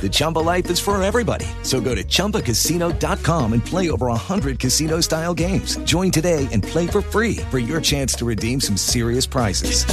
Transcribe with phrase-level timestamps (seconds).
[0.00, 1.46] The Chumba life is for everybody.
[1.62, 5.76] So go to ChumbaCasino.com and play over 100 casino style games.
[5.78, 9.84] Join today and play for free for your chance to redeem some serious prizes.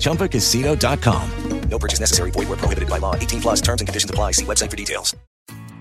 [0.00, 1.30] ChumbaCasino.com.
[1.68, 2.30] No purchase necessary.
[2.30, 3.14] Void where prohibited by law.
[3.14, 4.32] 18 plus terms and conditions apply.
[4.32, 5.16] See website for details.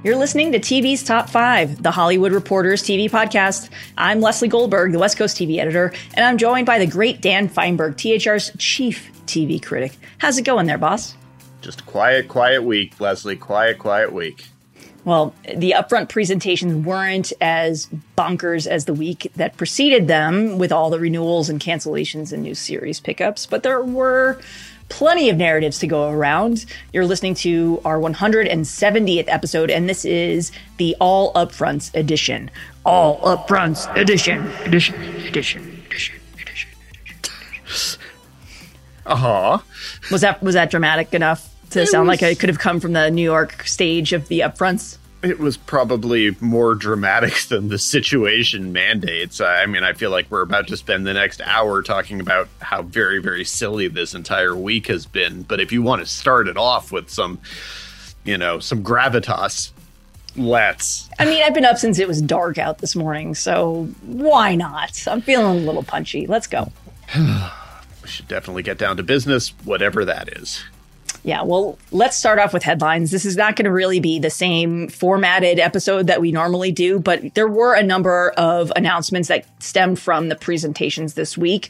[0.03, 3.69] You're listening to TV's Top 5, the Hollywood Reporters TV podcast.
[3.97, 7.47] I'm Leslie Goldberg, the West Coast TV editor, and I'm joined by the great Dan
[7.47, 9.95] Fienberg, THR's chief TV critic.
[10.17, 11.15] How's it going there, boss?
[11.61, 13.35] Just a quiet, quiet week, Leslie.
[13.35, 14.45] Quiet, quiet week.
[15.03, 20.89] Well, the upfront presentations weren't as bonkers as the week that preceded them with all
[20.89, 24.39] the renewals and cancellations and new series pickups, but there were
[24.89, 26.65] plenty of narratives to go around.
[26.93, 32.51] You're listening to our 170th episode, and this is the All Upfronts edition.
[32.85, 38.01] All Upfronts edition, edition, edition, edition, edition, edition.
[39.03, 39.57] Uh huh.
[40.11, 42.79] Was that was that dramatic enough to It sound like was- it could have come
[42.79, 44.97] from the New York stage of the upfronts?
[45.23, 49.39] It was probably more dramatic than the situation mandates.
[49.39, 52.81] I mean, I feel like we're about to spend the next hour talking about how
[52.81, 55.43] very, very silly this entire week has been.
[55.43, 57.37] But if you want to start it off with some,
[58.23, 59.69] you know, some gravitas,
[60.35, 61.07] let's.
[61.19, 65.07] I mean, I've been up since it was dark out this morning, so why not?
[65.07, 66.25] I'm feeling a little punchy.
[66.27, 66.71] Let's go.
[68.01, 70.63] We should definitely get down to business, whatever that is.
[71.23, 73.11] Yeah, well, let's start off with headlines.
[73.11, 76.99] This is not going to really be the same formatted episode that we normally do,
[76.99, 81.69] but there were a number of announcements that stemmed from the presentations this week.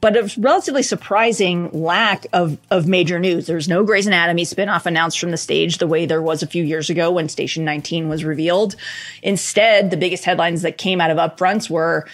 [0.00, 3.46] But a relatively surprising lack of, of major news.
[3.46, 6.62] There's no Grey's Anatomy spinoff announced from the stage the way there was a few
[6.62, 8.76] years ago when Station 19 was revealed.
[9.24, 12.06] Instead, the biggest headlines that came out of upfronts were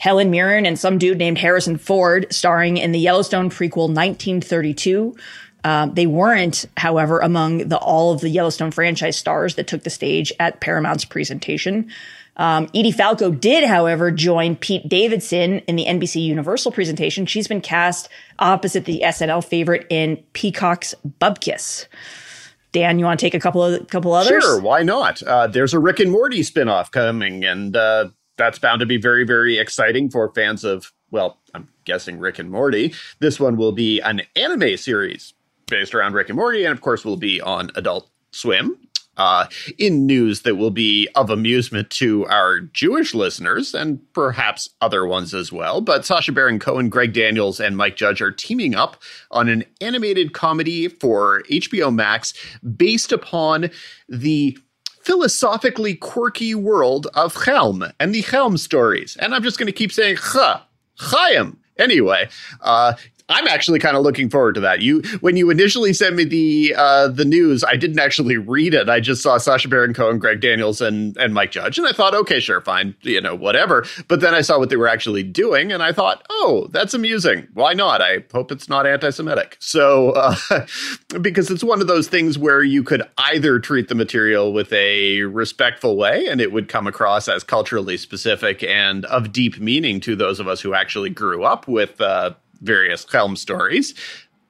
[0.00, 5.16] Helen Mirren and some dude named Harrison Ford starring in the Yellowstone prequel 1932.
[5.64, 9.90] Um, they weren't, however, among the all of the Yellowstone franchise stars that took the
[9.90, 11.90] stage at Paramount's presentation.
[12.36, 17.26] Um, Edie Falco did, however, join Pete Davidson in the NBC Universal presentation.
[17.26, 21.86] She's been cast opposite the SNL favorite in Peacock's Bupkis.
[22.72, 24.42] Dan, you want to take a couple of couple others?
[24.42, 25.22] Sure, why not?
[25.22, 29.26] Uh, there's a Rick and Morty spinoff coming, and uh, that's bound to be very,
[29.26, 32.94] very exciting for fans of, well, I'm guessing Rick and Morty.
[33.18, 35.34] This one will be an anime series
[35.70, 38.76] based around Rick and Morty, and of course, will be on Adult Swim.
[39.16, 45.04] Uh, in news that will be of amusement to our Jewish listeners and perhaps other
[45.04, 45.82] ones as well.
[45.82, 50.32] But Sacha Baron Cohen, Greg Daniels, and Mike Judge are teaming up on an animated
[50.32, 52.32] comedy for HBO Max
[52.76, 53.68] based upon
[54.08, 54.56] the
[55.02, 59.16] philosophically quirky world of Chelm and the Chelm stories.
[59.20, 60.36] And I'm just going to keep saying Ch,
[60.98, 61.58] Chaim.
[61.78, 62.28] Anyway,
[62.60, 62.94] uh,
[63.30, 64.80] I'm actually kind of looking forward to that.
[64.82, 68.88] You, when you initially sent me the uh, the news, I didn't actually read it.
[68.88, 72.14] I just saw Sacha Baron Cohen, Greg Daniels, and and Mike Judge, and I thought,
[72.14, 73.86] okay, sure, fine, you know, whatever.
[74.08, 77.46] But then I saw what they were actually doing, and I thought, oh, that's amusing.
[77.54, 78.02] Why not?
[78.02, 79.56] I hope it's not anti-Semitic.
[79.60, 80.66] So, uh,
[81.20, 85.22] because it's one of those things where you could either treat the material with a
[85.22, 90.16] respectful way, and it would come across as culturally specific and of deep meaning to
[90.16, 92.00] those of us who actually grew up with.
[92.00, 93.94] Uh, various Chelm stories.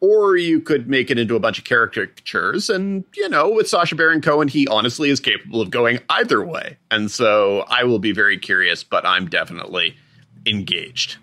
[0.02, 2.70] Or you could make it into a bunch of caricatures.
[2.70, 6.78] And, you know, with Sacha Baron Cohen, he honestly is capable of going either way.
[6.90, 9.96] And so I will be very curious, but I'm definitely
[10.46, 11.18] engaged.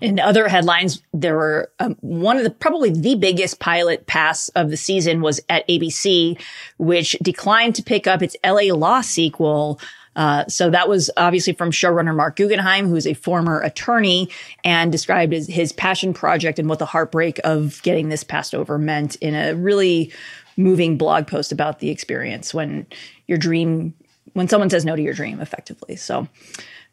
[0.00, 4.70] In other headlines, there were um, one of the probably the biggest pilot pass of
[4.70, 6.40] the season was at ABC,
[6.78, 9.80] which declined to pick up its LA Law sequel.
[10.16, 14.30] Uh, so that was obviously from showrunner Marc Guggenheim, who's a former attorney,
[14.64, 18.78] and described as his passion project and what the heartbreak of getting this passed over
[18.78, 20.10] meant in a really
[20.56, 22.86] moving blog post about the experience when
[23.26, 23.92] your dream,
[24.32, 25.94] when someone says no to your dream, effectively.
[25.94, 26.26] So.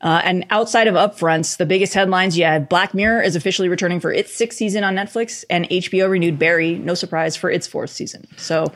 [0.01, 4.01] Uh, and outside of upfronts, the biggest headlines you had Black Mirror is officially returning
[4.01, 7.89] for its sixth season on Netflix, and HBO renewed Barry, no surprise, for its fourth
[7.89, 8.27] season.
[8.35, 8.73] So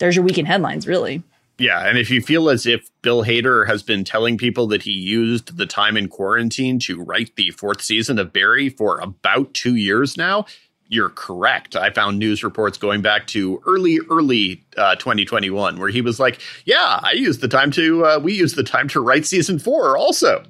[0.00, 1.22] there's your weekend headlines, really.
[1.58, 4.90] Yeah, and if you feel as if Bill Hader has been telling people that he
[4.90, 9.74] used the time in quarantine to write the fourth season of Barry for about two
[9.74, 10.44] years now,
[10.88, 11.74] you're correct.
[11.74, 16.40] I found news reports going back to early, early uh, 2021 where he was like,
[16.66, 18.04] "Yeah, I used the time to.
[18.04, 20.44] Uh, we used the time to write season four also."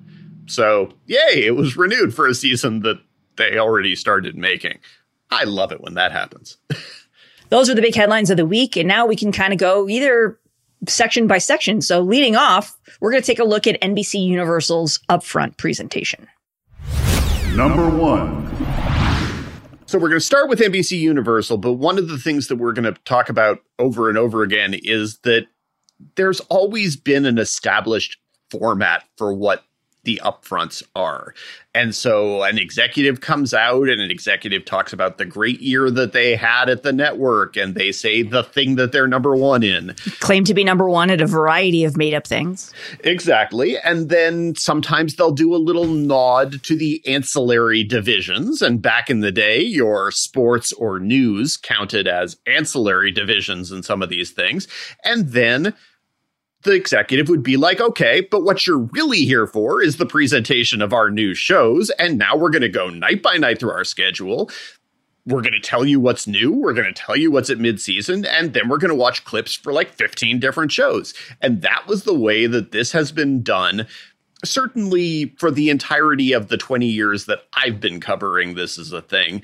[0.47, 1.44] So, yay!
[1.47, 3.00] It was renewed for a season that
[3.37, 4.79] they already started making.
[5.31, 6.58] I love it when that happens.
[7.49, 8.76] Those are the big headlines of the week.
[8.76, 10.38] And now we can kind of go either
[10.87, 11.81] section by section.
[11.81, 16.28] So leading off, we're going to take a look at NBC Universal's upfront presentation.
[17.55, 18.46] Number one.
[19.87, 22.73] So we're going to start with NBC Universal, but one of the things that we're
[22.73, 25.46] going to talk about over and over again is that
[26.17, 28.19] there's always been an established
[28.50, 29.64] format for what
[30.06, 31.35] the upfronts are.
[31.75, 36.12] And so an executive comes out and an executive talks about the great year that
[36.12, 39.94] they had at the network and they say the thing that they're number one in.
[40.20, 42.73] Claim to be number one at a variety of made up things.
[43.00, 43.76] Exactly.
[43.79, 48.62] And then sometimes they'll do a little nod to the ancillary divisions.
[48.62, 54.03] And back in the day, your sports or news counted as ancillary divisions in some
[54.03, 54.67] of these things.
[55.05, 55.75] And then
[56.66, 60.82] the executive would be like, okay, but what you're really here for is the presentation
[60.82, 61.90] of our new shows.
[61.90, 64.50] And now we're going to go night by night through our schedule.
[65.24, 66.52] We're going to tell you what's new.
[66.52, 68.26] We're going to tell you what's at midseason.
[68.28, 71.14] And then we're going to watch clips for like 15 different shows.
[71.40, 73.86] And that was the way that this has been done.
[74.44, 79.00] Certainly for the entirety of the 20 years that I've been covering this as a
[79.00, 79.42] thing.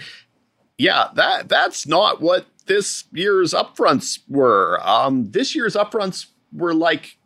[0.79, 4.81] Yeah, that that's not what this year's upfronts were.
[4.83, 7.17] Um, this year's upfronts were like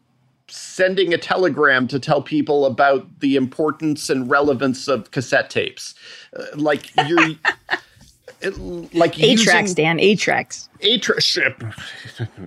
[0.48, 5.94] sending a telegram to tell people about the importance and relevance of cassette tapes.
[6.36, 7.30] Uh, like you're
[8.40, 9.98] it, like eight tracks, Dan.
[9.98, 10.68] Eight tracks.
[10.80, 11.36] Eight tracks.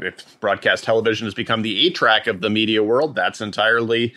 [0.02, 4.14] If broadcast television has become the eight track of the media world, that's entirely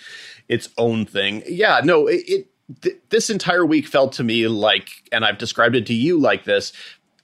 [0.48, 1.42] its own thing.
[1.46, 2.48] Yeah, no, it, it
[2.82, 6.44] th- this entire week felt to me like, and I've described it to you like
[6.44, 6.72] this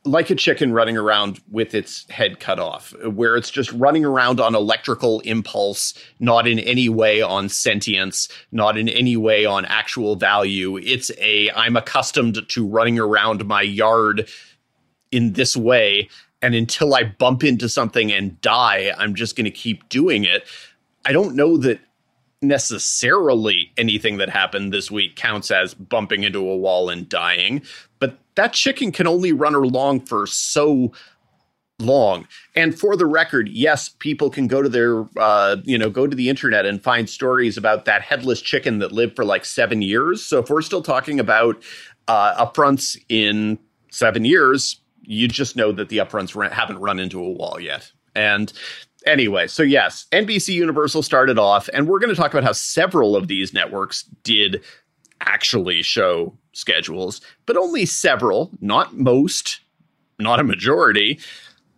[0.05, 4.41] like a chicken running around with its head cut off, where it's just running around
[4.41, 10.17] on electrical impulse, not in any way on sentience, not in any way on actual
[10.17, 10.77] value.
[10.79, 14.29] It's a, I'm accustomed to running around my yard
[15.11, 16.09] in this way.
[16.41, 20.45] And until I bump into something and die, I'm just going to keep doing it.
[21.05, 21.81] I don't know that
[22.41, 27.63] necessarily anything that happened this week counts as bumping into a wall and dying,
[28.39, 30.93] that chicken can only run along for so
[31.81, 32.29] long.
[32.55, 36.15] And for the record, yes, people can go to their, uh, you know, go to
[36.15, 40.25] the internet and find stories about that headless chicken that lived for like seven years.
[40.25, 41.61] So if we're still talking about
[42.07, 43.59] uh, upfronts in
[43.91, 47.91] seven years, you just know that the upfronts haven't run into a wall yet.
[48.15, 48.53] And
[49.05, 53.17] anyway, so yes, NBC Universal started off, and we're going to talk about how several
[53.17, 54.63] of these networks did
[55.21, 59.61] actually show schedules, but only several, not most,
[60.19, 61.21] not a majority.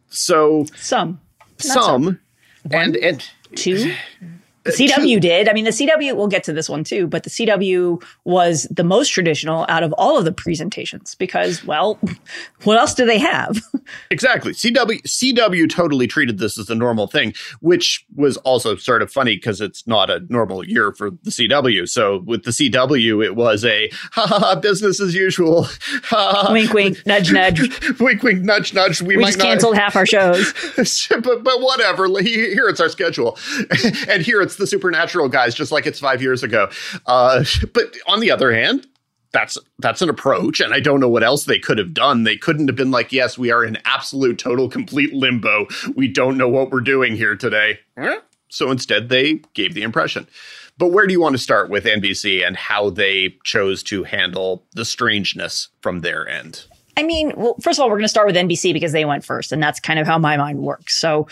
[0.09, 1.21] So some,
[1.59, 2.21] some, some.
[2.71, 3.25] and and
[3.55, 3.95] two.
[4.77, 5.49] The CW did.
[5.49, 8.85] I mean, the CW, we'll get to this one too, but the CW was the
[8.85, 11.99] most traditional out of all of the presentations because, well,
[12.65, 13.59] what else do they have?
[14.11, 14.53] exactly.
[14.53, 19.37] CW, CW totally treated this as a normal thing, which was also sort of funny
[19.37, 21.89] because it's not a normal year for the CW.
[21.89, 25.67] So with the CW, it was a ha ha ha business as usual.
[26.51, 27.61] wink, wink, nudge, nudge.
[27.99, 29.01] wink, wink, nudge, nudge.
[29.01, 30.53] We, we just canceled half our shows.
[30.77, 32.07] but, but whatever.
[32.21, 33.39] Here it's our schedule.
[34.09, 36.71] and here it's it's the supernatural guys, just like it's five years ago.
[37.07, 38.87] Uh, but on the other hand,
[39.33, 42.25] that's that's an approach and i don't know what else they could have done.
[42.25, 45.67] They couldn't have been like yes we are in absolute total complete limbo.
[45.95, 47.79] We don't know what we're doing here today.
[48.49, 50.27] So instead they gave the impression.
[50.79, 54.65] But where do you want to start with nbc and how they chose to handle
[54.73, 56.65] the strangeness from their end?
[56.97, 59.25] I mean, well, first of all, we're going to start with NBC because they went
[59.25, 61.01] first, and that's kind of how my mind works.
[61.01, 61.29] So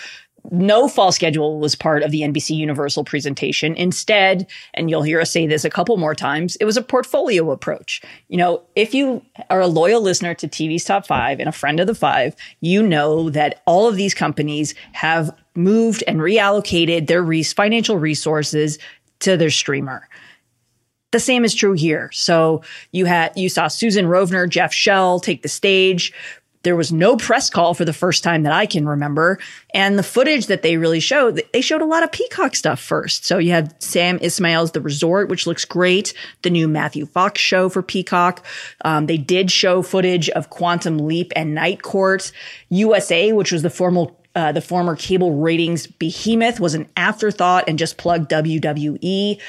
[0.51, 3.75] no fall schedule was part of the NBC Universal presentation.
[3.75, 7.51] Instead, and you'll hear us say this a couple more times, it was a portfolio
[7.51, 8.01] approach.
[8.29, 11.81] You know, if you are a loyal listener to TV's Top Five and a friend
[11.81, 17.25] of the five, you know that all of these companies have moved and reallocated their
[17.53, 18.79] financial resources
[19.21, 20.09] to their streamer.
[21.11, 22.11] The same is true here.
[22.13, 26.13] So you had you saw Susan Rovner, Jeff Shell take the stage
[26.63, 29.39] there was no press call for the first time that I can remember.
[29.73, 33.25] And the footage that they really showed, they showed a lot of Peacock stuff first.
[33.25, 36.15] So you had Sam Esmail's The Resort, which looks great.
[36.43, 38.45] The new Matthew Fox show for Peacock.
[38.85, 42.33] Um, they did show footage of Quantum Leap and Night Court.
[42.71, 47.77] USA, which was the formal uh, the former cable ratings behemoth was an afterthought and
[47.77, 49.41] just plugged WWE.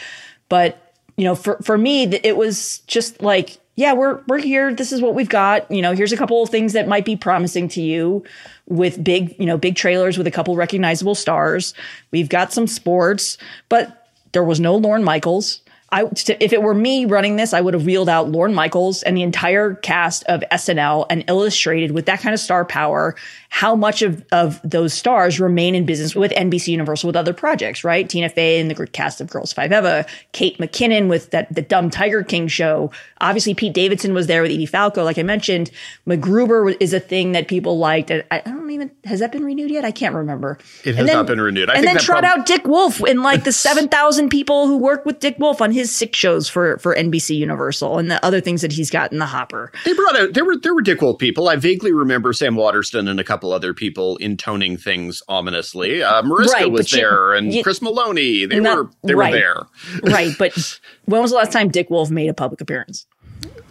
[0.47, 4.73] But, you know, for, for me, it was just like, yeah, we're we're here.
[4.73, 5.71] This is what we've got.
[5.71, 8.25] You know, here's a couple of things that might be promising to you
[8.67, 11.73] with big, you know, big trailers with a couple recognizable stars.
[12.11, 13.37] We've got some sports,
[13.69, 15.61] but there was no Lorne Michaels.
[15.91, 19.17] I, if it were me running this, I would have wheeled out Lorne Michaels and
[19.17, 23.15] the entire cast of SNL and illustrated with that kind of star power
[23.49, 27.83] how much of, of those stars remain in business with NBC Universal with other projects,
[27.83, 28.07] right?
[28.07, 31.89] Tina Fey and the cast of Girls Five Eva, Kate McKinnon with that the dumb
[31.89, 32.91] Tiger King show.
[33.21, 35.71] Obviously, Pete Davidson was there with Edie Falco, like I mentioned.
[36.07, 38.11] MacGruber is a thing that people liked.
[38.11, 39.85] I, I don't even has that been renewed yet?
[39.85, 40.57] I can't remember.
[40.85, 41.69] It has then, not been renewed.
[41.69, 44.67] I and think then trot prob- out Dick Wolf and like the seven thousand people
[44.67, 48.23] who work with Dick Wolf on his six shows for for NBC Universal and the
[48.25, 49.71] other things that he's got in the hopper.
[49.85, 51.49] They brought out there were there were Dick Wolf people.
[51.49, 56.01] I vaguely remember Sam Waterston and a couple other people intoning things ominously.
[56.03, 58.47] Uh, Mariska Right, was but you- there, and you- Chris Meloni.
[58.49, 59.31] They Not- were they right.
[59.31, 60.11] were there.
[60.13, 63.05] right, but when was the last time Dick Wolf made a public appearance?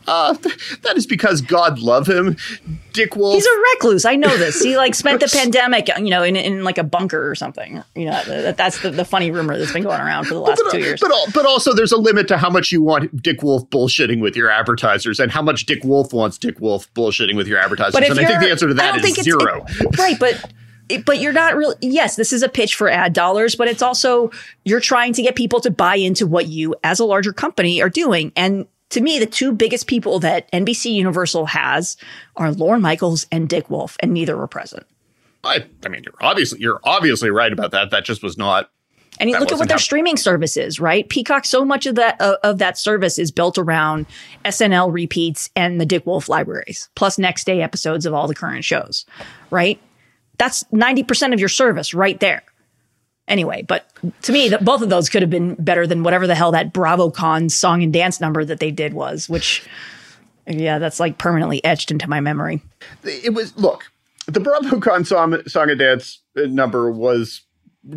[0.08, 0.32] Uh,
[0.82, 2.36] that is because God love him,
[2.94, 3.34] Dick Wolf.
[3.34, 4.06] He's a recluse.
[4.06, 4.60] I know this.
[4.62, 7.82] He like spent the pandemic, you know, in, in like a bunker or something.
[7.94, 10.62] You know, that, that's the, the funny rumor that's been going around for the last
[10.64, 11.00] but, two years.
[11.00, 14.34] but, but also, there's a limit to how much you want Dick Wolf bullshitting with
[14.34, 17.92] your advertisers, and how much Dick Wolf wants Dick Wolf bullshitting with your advertisers.
[17.92, 19.64] But and I think the answer to that is zero.
[19.68, 20.52] it- right, but
[21.04, 21.76] but you're not really.
[21.80, 24.30] Yes, this is a pitch for ad dollars, but it's also
[24.64, 27.90] you're trying to get people to buy into what you, as a larger company, are
[27.90, 28.32] doing.
[28.36, 31.96] And to me, the two biggest people that NBC Universal has
[32.36, 34.86] are Lorne Michaels and Dick Wolf, and neither were present.
[35.44, 37.90] I, I mean, you're obviously you're obviously right about that.
[37.90, 38.70] That just was not.
[39.20, 41.08] And you look at what their streaming service is, right?
[41.08, 44.06] Peacock, so much of that uh, of that service is built around
[44.44, 48.64] SNL repeats and the Dick Wolf libraries, plus next day episodes of all the current
[48.64, 49.04] shows,
[49.50, 49.80] right?
[50.38, 52.42] That's 90% of your service right there.
[53.26, 53.86] Anyway, but
[54.22, 56.72] to me, the, both of those could have been better than whatever the hell that
[56.72, 59.68] BravoCon song and dance number that they did was, which,
[60.46, 62.62] yeah, that's like permanently etched into my memory.
[63.04, 63.84] It was look.
[64.26, 67.42] The BravoCon song, song and dance number was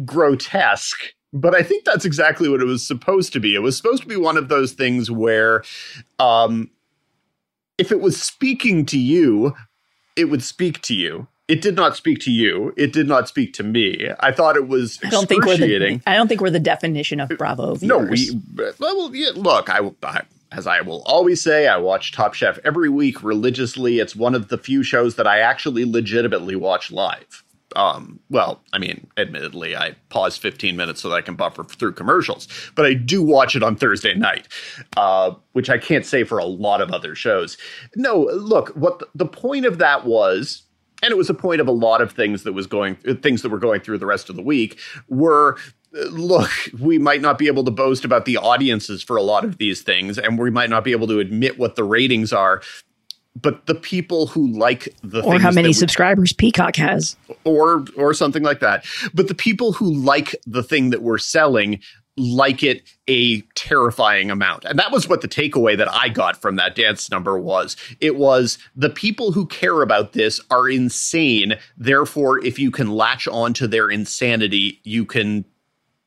[0.03, 3.55] grotesque, but I think that's exactly what it was supposed to be.
[3.55, 5.63] It was supposed to be one of those things where,
[6.19, 6.69] um,
[7.77, 9.55] if it was speaking to you,
[10.17, 11.27] it would speak to you.
[11.51, 12.74] It did not speak to you.
[12.77, 14.10] It did not speak to me.
[14.22, 17.20] I thought it was I don't think we're the, I don't think we're the definition
[17.20, 17.75] of Bravo.
[17.75, 17.84] viewers.
[17.84, 19.70] No, we well, yeah, look.
[19.70, 20.22] I, I
[20.53, 24.00] as I will always say, I watch Top Chef every week religiously.
[24.00, 27.43] It's one of the few shows that I actually legitimately watch live.
[27.75, 31.93] Um, well, I mean, admittedly, I pause 15 minutes so that I can buffer through
[31.93, 34.48] commercials, but I do watch it on Thursday night,
[34.96, 37.58] uh, which I can't say for a lot of other shows.
[37.98, 40.63] No, look, what the, the point of that was
[41.01, 43.50] and it was a point of a lot of things that was going things that
[43.50, 44.79] were going through the rest of the week
[45.10, 45.58] were
[45.98, 49.43] uh, look we might not be able to boast about the audiences for a lot
[49.43, 52.62] of these things and we might not be able to admit what the ratings are
[53.39, 55.34] but the people who like the thing.
[55.34, 57.15] or how many we- subscribers Peacock has.
[57.43, 58.86] or or something like that.
[59.13, 61.79] But the people who like the thing that we're selling
[62.18, 64.65] like it a terrifying amount.
[64.65, 67.77] And that was what the takeaway that I got from that dance number was.
[68.00, 71.56] It was the people who care about this are insane.
[71.77, 75.46] Therefore, if you can latch on to their insanity, you can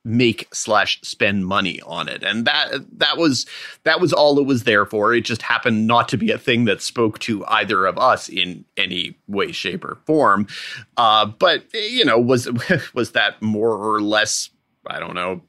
[0.05, 3.47] make slash spend money on it and that that was
[3.85, 6.67] that was all it was there for it just happened not to be a thing
[6.67, 10.47] that spoke to either of us in any way shape or form
[10.99, 12.47] uh but you know was
[12.95, 14.51] was that more or less
[14.87, 15.41] i don't know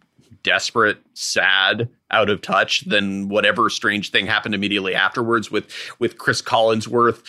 [0.45, 6.39] desperate sad out of touch than whatever strange thing happened immediately afterwards with with cris
[6.39, 7.23] collinsworth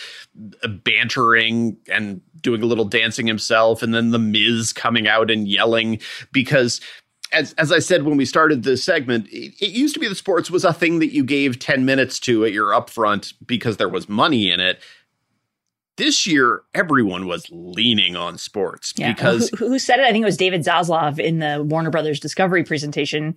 [0.85, 5.99] bantering and doing a little dancing himself and then the miz coming out and yelling
[6.31, 6.81] because
[7.33, 10.15] as as I said when we started this segment, it, it, used to be the
[10.15, 13.89] sports was a thing that you gave 10 minutes to at your upfront because there
[13.89, 14.81] was money in it.
[15.97, 19.13] This year, everyone was leaning on sports Yeah.
[19.15, 20.05] because who, who said it?
[20.05, 23.37] I think it was David Zaslav in the Warner Brothers Discovery presentation,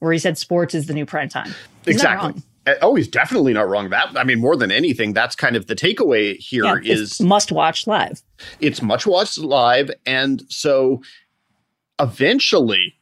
[0.00, 1.54] where he said sports is the new prime time.
[1.84, 2.34] He's exactly.
[2.66, 3.88] Uh, Oh, he's definitely not wrong.
[3.88, 7.20] That I mean, more than anything, that's kind of the takeaway here Yeah, is it's
[7.20, 8.20] must watch live.
[8.60, 11.00] it's much watched live and so
[11.98, 12.96] eventually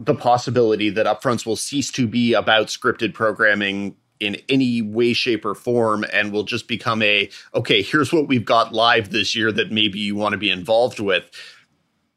[0.00, 5.44] the possibility that upfronts will cease to be about scripted programming in any way shape
[5.44, 9.50] or form and will just become a okay here's what we've got live this year
[9.50, 11.24] that maybe you want to be involved with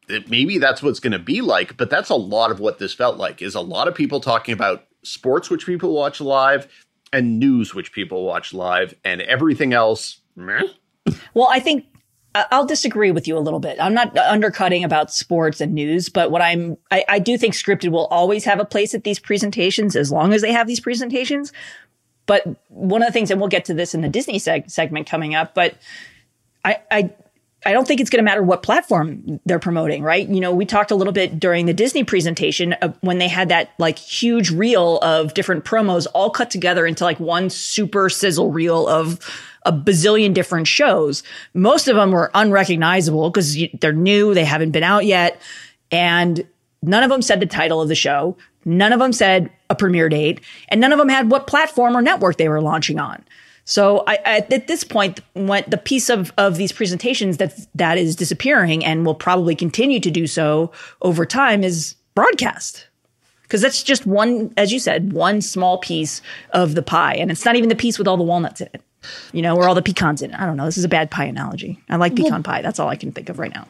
[0.07, 2.93] That maybe that's what's going to be like but that's a lot of what this
[2.93, 6.67] felt like is a lot of people talking about sports which people watch live
[7.11, 10.61] and news which people watch live and everything else meh.
[11.33, 11.85] Well, I think
[12.51, 13.77] I'll disagree with you a little bit.
[13.79, 17.91] I'm not undercutting about sports and news, but what I'm, I, I do think scripted
[17.91, 21.53] will always have a place at these presentations as long as they have these presentations.
[22.25, 25.07] But one of the things, and we'll get to this in the Disney seg- segment
[25.07, 25.75] coming up, but
[26.63, 27.13] I, I,
[27.67, 30.27] I don't think it's going to matter what platform they're promoting, right?
[30.27, 33.71] You know, we talked a little bit during the Disney presentation when they had that
[33.79, 38.87] like huge reel of different promos all cut together into like one super sizzle reel
[38.87, 39.19] of
[39.65, 41.23] a bazillion different shows.
[41.55, 45.41] Most of them were unrecognizable because they're new, they haven't been out yet.
[45.91, 46.47] And
[46.83, 48.37] none of them said the title of the show.
[48.63, 52.01] None of them said a premiere date, and none of them had what platform or
[52.01, 53.23] network they were launching on.
[53.65, 58.15] So I, I, at this point, the piece of, of these presentations that that is
[58.15, 62.87] disappearing and will probably continue to do so over time is broadcast.
[63.41, 67.15] Because that's just one, as you said, one small piece of the pie.
[67.15, 68.81] And it's not even the piece with all the walnuts in it,
[69.33, 70.39] you know, or all the pecans in it.
[70.39, 70.65] I don't know.
[70.65, 71.79] This is a bad pie analogy.
[71.89, 72.61] I like pecan well, pie.
[72.61, 73.67] That's all I can think of right now.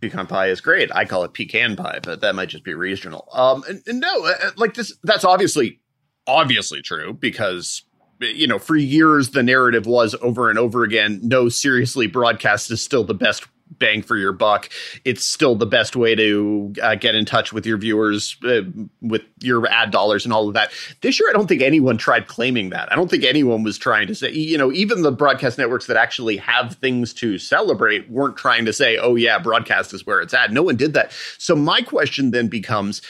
[0.00, 0.90] Pecan pie is great.
[0.94, 3.28] I call it pecan pie, but that might just be regional.
[3.32, 5.80] Um, and, and no, uh, uh, like this, that's obviously,
[6.26, 7.82] obviously true because
[8.20, 12.82] you know, for years the narrative was over and over again, no, seriously, broadcast is
[12.82, 13.46] still the best
[13.78, 14.68] bang for your buck.
[15.04, 18.62] It's still the best way to uh, get in touch with your viewers, uh,
[19.00, 20.72] with your ad dollars and all of that.
[21.00, 22.92] This year, I don't think anyone tried claiming that.
[22.92, 25.96] I don't think anyone was trying to say, you know, even the broadcast networks that
[25.96, 30.34] actually have things to celebrate weren't trying to say, oh, yeah, broadcast is where it's
[30.34, 30.52] at.
[30.52, 31.12] No one did that.
[31.38, 33.02] So my question then becomes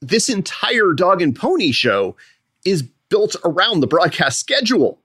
[0.00, 2.16] this entire dog and pony show
[2.64, 5.00] is built around the broadcast schedule.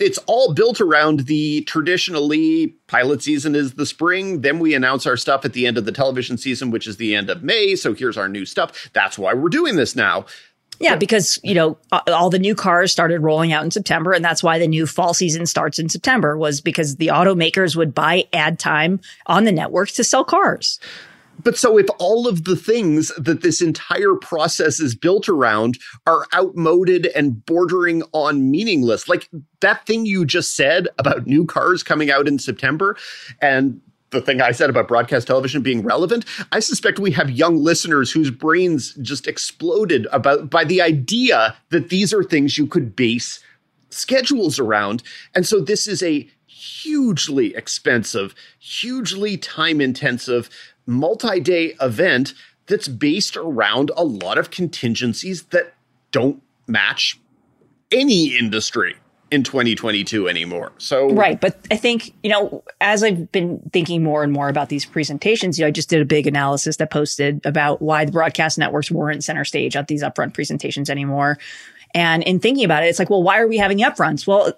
[0.00, 4.40] It's all built around the traditionally pilot season is the spring.
[4.40, 7.14] Then we announce our stuff at the end of the television season, which is the
[7.14, 7.76] end of May.
[7.76, 8.90] So here's our new stuff.
[8.92, 10.26] That's why we're doing this now.
[10.80, 14.42] Yeah, because, you know, all the new cars started rolling out in September and that's
[14.42, 18.58] why the new fall season starts in September was because the automakers would buy ad
[18.58, 20.80] time on the networks to sell cars.
[21.42, 26.26] But so if all of the things that this entire process is built around are
[26.34, 29.28] outmoded and bordering on meaningless, like
[29.60, 32.96] that thing you just said about new cars coming out in September
[33.40, 37.56] and the thing I said about broadcast television being relevant, I suspect we have young
[37.56, 42.94] listeners whose brains just exploded about by the idea that these are things you could
[42.94, 43.40] base
[43.90, 45.02] schedules around.
[45.34, 50.48] And so this is a hugely expensive, hugely time intensive,
[50.86, 52.34] multi day event
[52.66, 55.74] that's based around a lot of contingencies that
[56.10, 57.20] don't match
[57.92, 58.96] any industry
[59.30, 60.72] in 2022 anymore.
[60.78, 64.68] So Right, but I think, you know, as I've been thinking more and more about
[64.68, 68.12] these presentations, you know, I just did a big analysis that posted about why the
[68.12, 71.38] broadcast networks weren't center stage at these upfront presentations anymore.
[71.94, 74.26] And in thinking about it, it's like, well, why are we having the upfronts?
[74.26, 74.52] Well,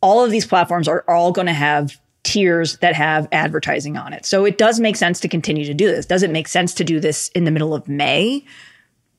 [0.00, 4.24] all of these platforms are all going to have tiers that have advertising on it.
[4.24, 6.06] So it does make sense to continue to do this.
[6.06, 8.44] Does it make sense to do this in the middle of May?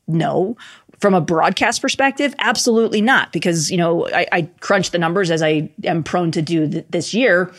[0.07, 0.57] No.
[0.99, 3.33] From a broadcast perspective, absolutely not.
[3.33, 6.85] Because, you know, I, I crunch the numbers as I am prone to do th-
[6.89, 7.53] this year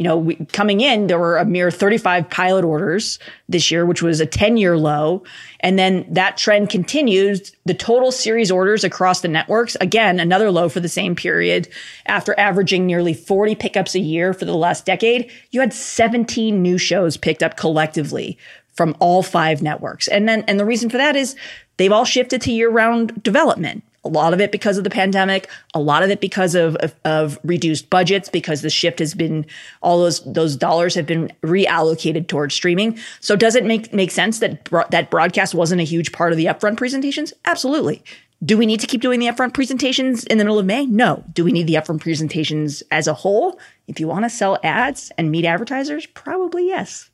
[0.00, 3.18] you know, we, coming in, there were a mere 35 pilot orders
[3.50, 5.22] this year, which was a 10 year low.
[5.60, 7.52] And then that trend continues.
[7.66, 11.68] The total series orders across the networks, again, another low for the same period.
[12.06, 16.78] After averaging nearly 40 pickups a year for the last decade, you had 17 new
[16.78, 18.38] shows picked up collectively
[18.72, 20.08] from all five networks.
[20.08, 21.36] And then, and the reason for that is
[21.76, 25.48] they've all shifted to year round development a lot of it because of the pandemic,
[25.74, 29.44] a lot of it because of, of, of, reduced budgets, because the shift has been,
[29.82, 32.98] all those, those dollars have been reallocated towards streaming.
[33.20, 36.38] So does it make, make sense that, bro- that broadcast wasn't a huge part of
[36.38, 37.32] the upfront presentations?
[37.44, 38.02] Absolutely.
[38.42, 40.86] Do we need to keep doing the upfront presentations in the middle of May?
[40.86, 41.22] No.
[41.34, 43.60] Do we need the upfront presentations as a whole?
[43.86, 47.10] If you want to sell ads and meet advertisers, probably yes.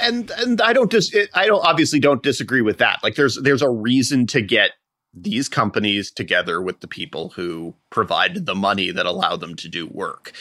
[0.00, 3.00] And and I don't just dis- I don't obviously don't disagree with that.
[3.02, 4.70] Like there's there's a reason to get
[5.12, 9.86] these companies together with the people who provide the money that allow them to do
[9.86, 10.32] work.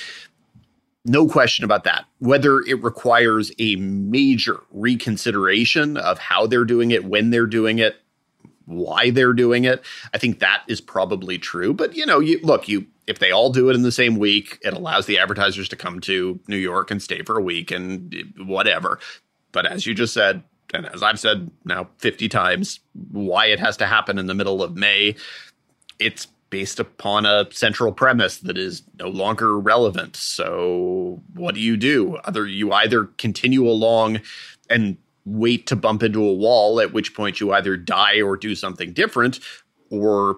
[1.05, 2.05] No question about that.
[2.19, 7.95] Whether it requires a major reconsideration of how they're doing it, when they're doing it,
[8.65, 11.73] why they're doing it, I think that is probably true.
[11.73, 14.59] But you know, you look, you if they all do it in the same week,
[14.61, 18.13] it allows the advertisers to come to New York and stay for a week and
[18.13, 18.99] eh, whatever.
[19.51, 22.79] But as you just said, and as I've said now 50 times,
[23.11, 25.15] why it has to happen in the middle of May,
[25.99, 30.15] it's based upon a central premise that is no longer relevant.
[30.15, 32.17] So what do you do?
[32.25, 34.21] Either you either continue along
[34.69, 38.55] and wait to bump into a wall, at which point you either die or do
[38.55, 39.39] something different,
[39.91, 40.37] or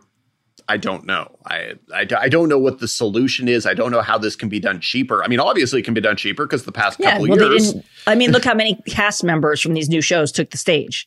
[0.71, 1.37] I don't know.
[1.45, 3.65] I, I, I, don't know what the solution is.
[3.65, 5.21] I don't know how this can be done cheaper.
[5.21, 7.75] I mean, obviously it can be done cheaper because the past yeah, couple well, years.
[8.07, 11.05] I mean, look how many cast members from these new shows took the stage.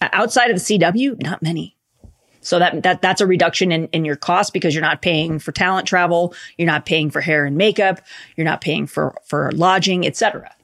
[0.00, 1.76] Outside of the CW, not many.
[2.42, 5.50] So that that that's a reduction in, in your cost because you're not paying for
[5.50, 8.00] talent travel, you're not paying for hair and makeup,
[8.36, 10.54] you're not paying for for lodging, etc.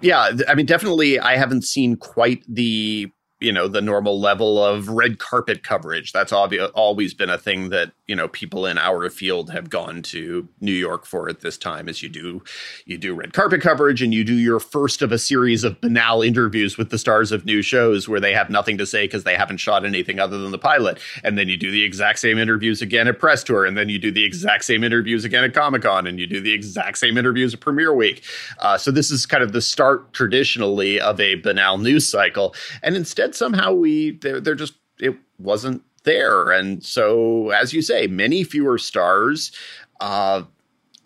[0.00, 4.88] Yeah, I mean, definitely, I haven't seen quite the you know the normal level of
[4.88, 6.12] red carpet coverage.
[6.12, 10.48] That's always been a thing that you know people in our field have gone to
[10.60, 11.88] New York for at this time.
[11.88, 12.42] Is you do
[12.84, 16.22] you do red carpet coverage and you do your first of a series of banal
[16.22, 19.36] interviews with the stars of new shows where they have nothing to say because they
[19.36, 22.82] haven't shot anything other than the pilot, and then you do the exact same interviews
[22.82, 25.82] again at press tour, and then you do the exact same interviews again at Comic
[25.82, 28.22] Con, and you do the exact same interviews at Premiere Week.
[28.58, 32.96] Uh, so this is kind of the start traditionally of a banal news cycle, and
[32.96, 36.50] instead somehow we they're, they're just it wasn't there.
[36.50, 39.52] And so as you say many fewer stars.
[40.00, 40.44] Uh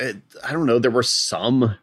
[0.01, 1.77] it, i don't know there were some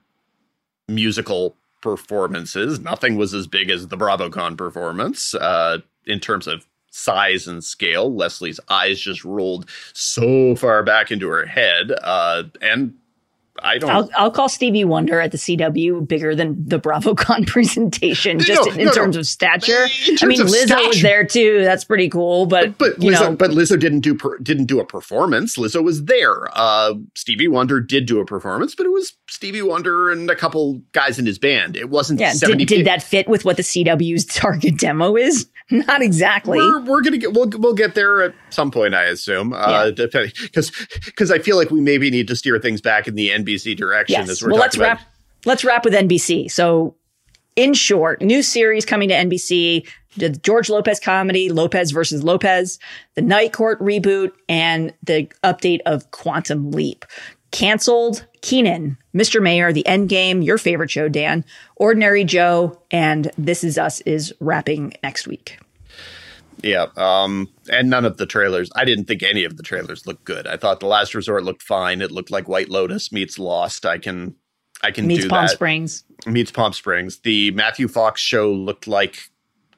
[0.87, 2.79] musical performances.
[2.79, 8.13] Nothing was as big as the bravocon performance uh in terms of size and scale.
[8.13, 11.91] Leslie's eyes just rolled so far back into her head.
[12.03, 12.93] Uh and
[13.63, 13.89] I don't.
[13.89, 18.73] I'll, I'll, call Stevie Wonder at the CW bigger than the BravoCon presentation, just no,
[18.73, 19.19] in, in no, terms no.
[19.19, 19.87] of stature.
[19.87, 20.87] Terms I mean, Lizzo stature.
[20.87, 21.63] was there too.
[21.63, 22.45] That's pretty cool.
[22.45, 23.35] But but, but Lizzo, know.
[23.35, 25.57] but Lizzo didn't do per, didn't do a performance.
[25.57, 26.49] Lizzo was there.
[26.53, 30.81] Uh, Stevie Wonder did do a performance, but it was Stevie Wonder and a couple
[30.91, 31.75] guys in his band.
[31.75, 32.19] It wasn't.
[32.19, 32.33] Yeah.
[32.33, 35.47] Did, did that fit with what the CW's target demo is?
[35.71, 36.57] Not exactly.
[36.57, 39.53] We're, we're gonna get we'll we'll get there at some point, I assume.
[39.53, 40.71] Uh, because
[41.05, 44.25] because I feel like we maybe need to steer things back in the NBC direction.
[44.27, 44.43] Yes.
[44.43, 44.97] Well, let's about.
[44.97, 45.01] wrap.
[45.45, 46.51] Let's wrap with NBC.
[46.51, 46.95] So,
[47.55, 49.87] in short, new series coming to NBC:
[50.17, 52.79] the George Lopez comedy Lopez versus Lopez,
[53.15, 57.05] the Night Court reboot, and the update of Quantum Leap.
[57.51, 59.41] Canceled Kenan, Mr.
[59.41, 61.43] Mayor, The End Game, your favorite show, Dan,
[61.75, 65.59] Ordinary Joe, and This Is Us is wrapping next week.
[66.63, 68.69] Yeah, um, and none of the trailers.
[68.75, 70.47] I didn't think any of the trailers looked good.
[70.47, 72.01] I thought The Last Resort looked fine.
[72.01, 73.85] It looked like White Lotus meets Lost.
[73.85, 74.35] I can,
[74.83, 75.51] I can meets do Palm that.
[75.51, 77.19] Springs meets Palm Springs.
[77.19, 79.31] The Matthew Fox show looked like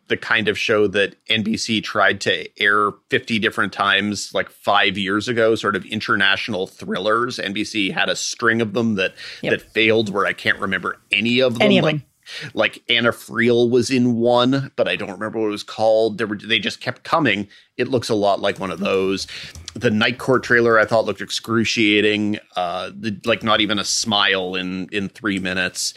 [0.08, 5.28] the kind of show that NBC tried to air 50 different times like 5 years
[5.30, 9.52] ago sort of international thrillers NBC had a string of them that yep.
[9.52, 12.06] that failed where I can't remember any of them any of like, them
[12.54, 16.18] like Anna Friel was in one, but I don't remember what it was called.
[16.18, 17.48] They were they just kept coming.
[17.78, 19.28] It looks a lot like one of those.
[19.74, 22.40] The Night Court trailer I thought looked excruciating.
[22.56, 25.94] Uh, the, like not even a smile in in three minutes.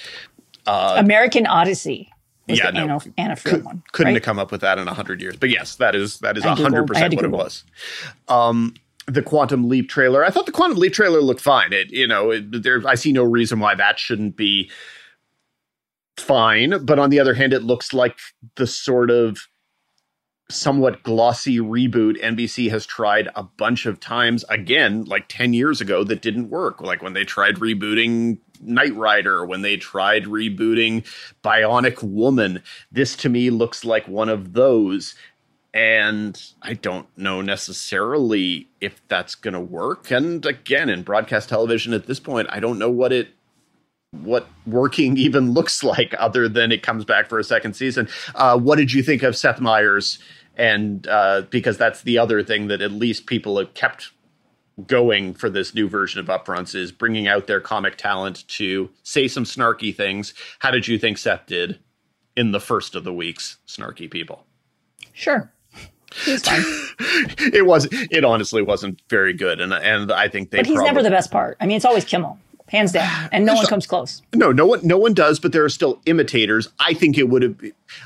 [0.67, 2.11] Uh, American Odyssey
[2.49, 3.83] yeah, no, Anna, Anna Friel could, one.
[3.93, 4.17] Couldn't right?
[4.17, 5.37] have come up with that in hundred years.
[5.37, 7.41] But yes, that is that is hundred percent what Google.
[7.41, 7.65] it was.
[8.29, 8.75] Um,
[9.07, 10.25] the Quantum Leap trailer.
[10.25, 11.73] I thought the Quantum Leap trailer looked fine.
[11.73, 12.87] It, you know, it, there.
[12.87, 14.71] I see no reason why that shouldn't be
[16.17, 16.85] fine.
[16.85, 18.19] But on the other hand, it looks like
[18.57, 19.39] the sort of
[20.49, 26.05] somewhat glossy reboot NBC has tried a bunch of times again, like 10 years ago,
[26.05, 26.81] that didn't work.
[26.81, 31.05] Like when they tried rebooting Knight Rider, when they tried rebooting
[31.43, 32.63] Bionic Woman.
[32.93, 35.15] This to me looks like one of those.
[35.75, 40.11] And I don't know necessarily if that's going to work.
[40.11, 43.29] And again, in broadcast television at this point, I don't know what it
[44.23, 48.09] what working even looks like other than it comes back for a second season.
[48.35, 50.19] Uh, what did you think of Seth Meyers?
[50.57, 54.13] And uh, because that's the other thing that at least people have kept
[54.87, 59.29] going for this new version of upfronts is bringing out their comic talent to say
[59.29, 60.35] some snarky things.
[60.59, 61.79] How did you think Seth did
[62.37, 64.45] in the first of the week's snarky people?
[65.13, 65.51] Sure.
[66.27, 70.91] it was it honestly wasn't very good and and I think they But he's probably,
[70.91, 71.59] never the best part.
[71.61, 74.23] I mean it's always Kimmel hands down, and no one comes close.
[74.35, 75.41] No, no one, no one does.
[75.41, 76.69] But there are still imitators.
[76.79, 77.57] I think it would have.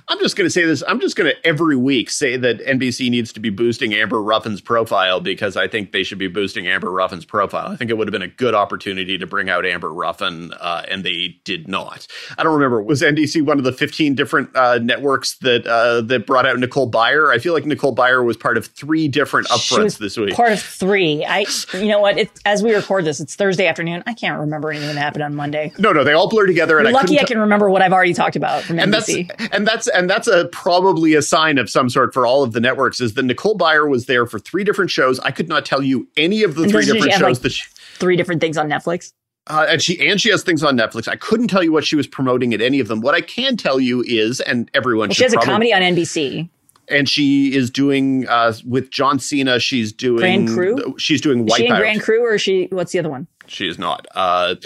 [0.08, 0.82] I'm just going to say this.
[0.86, 4.60] I'm just going to every week say that NBC needs to be boosting Amber Ruffin's
[4.60, 7.68] profile because I think they should be boosting Amber Ruffin's profile.
[7.68, 10.84] I think it would have been a good opportunity to bring out Amber Ruffin, uh,
[10.88, 12.06] and they did not.
[12.38, 12.82] I don't remember.
[12.82, 16.90] Was NBC one of the 15 different uh, networks that uh, that brought out Nicole
[16.90, 17.32] Byer?
[17.32, 20.34] I feel like Nicole Byer was part of three different upfronts this week.
[20.34, 21.24] Part of three.
[21.24, 22.18] I, you know what?
[22.18, 24.02] It, as we record this, it's Thursday afternoon.
[24.06, 25.72] I can't remember anything that happened on Monday.
[25.78, 26.78] No, no, they all blur together.
[26.78, 29.28] And You're I lucky I can remember what I've already talked about from and NBC.
[29.28, 32.52] That's, and that's and that's a probably a sign of some sort for all of
[32.52, 35.18] the networks is that Nicole Byer was there for three different shows.
[35.20, 37.66] I could not tell you any of the and three different shows like that she,
[37.94, 39.12] three different things on Netflix.
[39.46, 41.08] Uh, and she and she has things on Netflix.
[41.08, 43.00] I couldn't tell you what she was promoting at any of them.
[43.00, 45.82] What I can tell you is, and everyone well, she has probably, a comedy on
[45.82, 46.48] NBC
[46.90, 49.60] and she is doing uh, with John Cena.
[49.60, 50.94] She's doing Grand Crew.
[50.98, 51.56] She's doing Wipeout.
[51.56, 52.68] She in Grand Crew, or she?
[52.70, 53.26] What's the other one?
[53.46, 54.06] She is not.
[54.14, 54.56] Uh,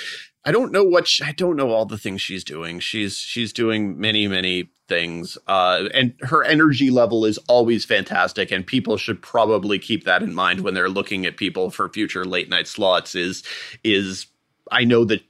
[0.44, 2.80] I don't know what she, I don't know all the things she's doing.
[2.80, 8.50] She's she's doing many many things, uh, and her energy level is always fantastic.
[8.50, 12.24] And people should probably keep that in mind when they're looking at people for future
[12.24, 13.14] late night slots.
[13.14, 13.42] Is
[13.82, 14.26] is
[14.70, 15.22] I know that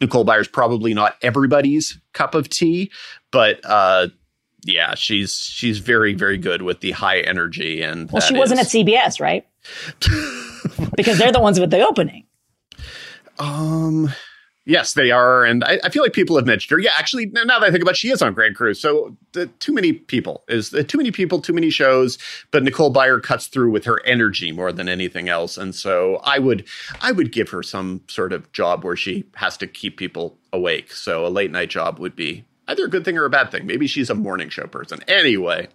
[0.00, 2.90] Nicole Byer's probably not everybody's cup of tea,
[3.30, 4.08] but uh,
[4.64, 8.74] yeah, she's she's very very good with the high energy and well, she wasn't is,
[8.74, 9.46] at CBS, right?
[10.96, 12.24] because they're the ones with the opening.
[13.38, 14.12] Um,
[14.66, 16.78] Yes, they are, and I, I, feel like people have mentioned her.
[16.82, 18.72] Yeah, actually, now that I think about, it, she is on Grand Crew.
[18.72, 22.16] So the, too many people is the, too many people, too many shows.
[22.50, 26.38] But Nicole Byer cuts through with her energy more than anything else, and so I
[26.38, 26.66] would
[27.02, 30.94] I would give her some sort of job where she has to keep people awake.
[30.94, 33.66] So a late night job would be either a good thing or a bad thing.
[33.66, 35.00] Maybe she's a morning show person.
[35.06, 35.68] Anyway,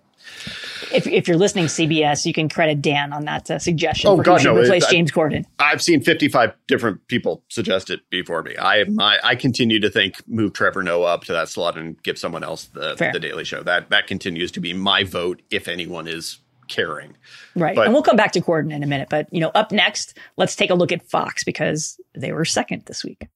[0.91, 4.09] if, if you're listening CBS, you can credit Dan on that uh, suggestion.
[4.09, 4.55] Oh for God, no!
[4.55, 5.45] Replace it, James Corden.
[5.59, 8.55] I've seen 55 different people suggest it before me.
[8.57, 12.17] I, I, I continue to think move Trevor Noah up to that slot and give
[12.17, 13.13] someone else the Fair.
[13.13, 13.63] the Daily Show.
[13.63, 16.39] That that continues to be my vote if anyone is
[16.69, 17.17] caring.
[17.55, 17.75] Right.
[17.75, 19.09] But, and we'll come back to Corden in a minute.
[19.09, 22.83] But, you know, up next, let's take a look at Fox because they were second
[22.85, 23.27] this week.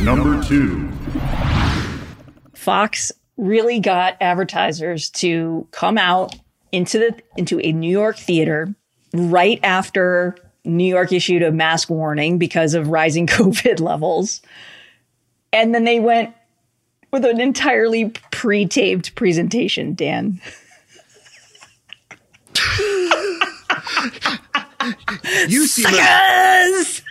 [0.00, 0.90] Number two.
[2.54, 6.36] Fox really got advertisers to come out
[6.72, 8.74] into the into a New York theater
[9.14, 14.42] right after New York issued a mask warning because of rising COVID levels.
[15.52, 16.34] And then they went
[17.10, 20.42] with an entirely pre-taped presentation, Dan.
[25.48, 25.92] you seem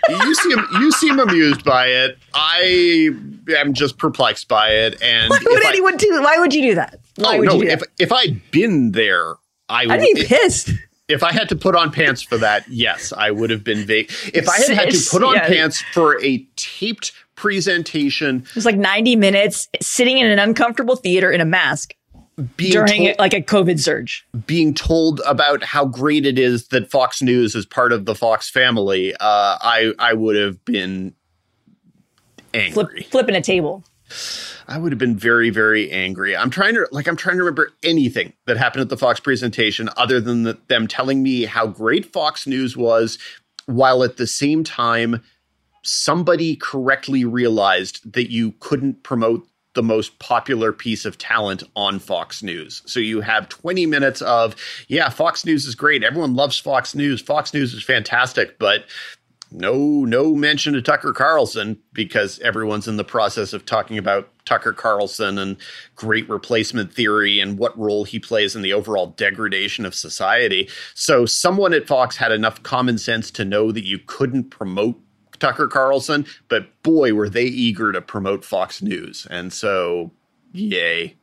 [0.09, 2.17] you seem you seem amused by it.
[2.33, 3.09] I
[3.57, 5.01] am just perplexed by it.
[5.01, 6.21] And why would anyone I, do?
[6.21, 6.99] Why would you do that?
[7.15, 7.61] Why oh no!
[7.61, 7.89] If that?
[7.99, 9.35] if I'd been there,
[9.69, 9.93] I would.
[9.93, 10.69] I'd be pissed.
[10.69, 13.85] If, if I had to put on pants for that, yes, I would have been
[13.85, 14.11] vague.
[14.33, 15.47] If I had had to put on yeah.
[15.47, 21.31] pants for a taped presentation, it was like ninety minutes sitting in an uncomfortable theater
[21.31, 21.93] in a mask
[22.57, 24.27] during told, like a COVID surge.
[24.45, 28.49] Being told about how great it is that Fox News is part of the Fox
[28.49, 31.13] family, uh, I I would have been
[32.53, 33.83] angry, Flip, flipping a table.
[34.67, 36.35] I would have been very, very angry.
[36.35, 39.89] I'm trying to like I'm trying to remember anything that happened at the Fox presentation
[39.97, 43.17] other than the, them telling me how great Fox News was,
[43.65, 45.23] while at the same time
[45.83, 49.47] somebody correctly realized that you couldn't promote
[49.77, 52.81] the most popular piece of talent on Fox News.
[52.87, 54.55] So you have 20 minutes of,
[54.87, 56.03] yeah, Fox News is great.
[56.03, 57.21] Everyone loves Fox News.
[57.21, 58.85] Fox News is fantastic, but
[59.51, 64.73] no no mention to Tucker Carlson because everyone's in the process of talking about Tucker
[64.73, 65.57] Carlson and
[65.95, 70.67] great replacement theory and what role he plays in the overall degradation of society.
[70.95, 74.99] So someone at Fox had enough common sense to know that you couldn't promote
[75.39, 79.27] Tucker Carlson, but boy, were they eager to promote Fox News.
[79.29, 80.11] And so,
[80.53, 81.15] yay.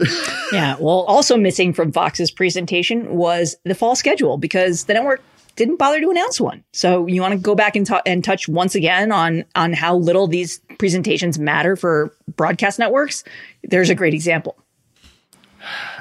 [0.52, 0.76] yeah.
[0.78, 5.22] Well, also missing from Fox's presentation was the fall schedule because the network
[5.56, 6.64] didn't bother to announce one.
[6.72, 9.96] So you want to go back and, t- and touch once again on on how
[9.96, 13.24] little these presentations matter for broadcast networks.
[13.64, 14.56] There's a great example.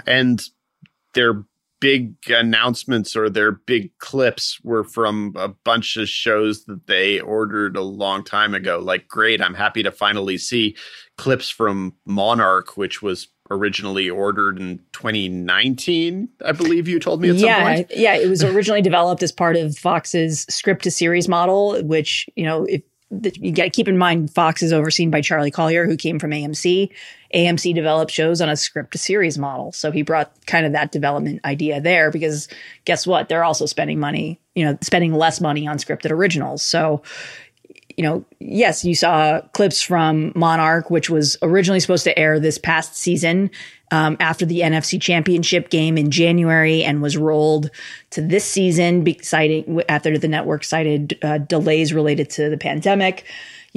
[0.06, 0.42] And
[1.14, 1.44] they're
[1.80, 7.76] big announcements or their big clips were from a bunch of shows that they ordered
[7.76, 8.80] a long time ago.
[8.80, 10.76] Like, great, I'm happy to finally see
[11.18, 17.36] clips from Monarch, which was originally ordered in 2019, I believe you told me at
[17.36, 17.92] yeah, some point.
[17.96, 22.44] Yeah, it was originally developed as part of Fox's script to series model, which, you
[22.44, 25.96] know, if you got to keep in mind Fox is overseen by Charlie Collier, who
[25.96, 26.90] came from AMC.
[27.34, 29.72] AMC developed shows on a script to series model.
[29.72, 32.48] So he brought kind of that development idea there because
[32.86, 33.30] guess what?
[33.30, 36.64] They're also spending money, you know, spending less money on scripted originals.
[36.64, 37.02] So,
[37.96, 42.58] you know, yes, you saw clips from Monarch, which was originally supposed to air this
[42.58, 43.50] past season
[43.92, 47.72] um, after the NFC Championship game in January and was rolled
[48.12, 53.26] to this season, citing after the network cited uh, delays related to the pandemic.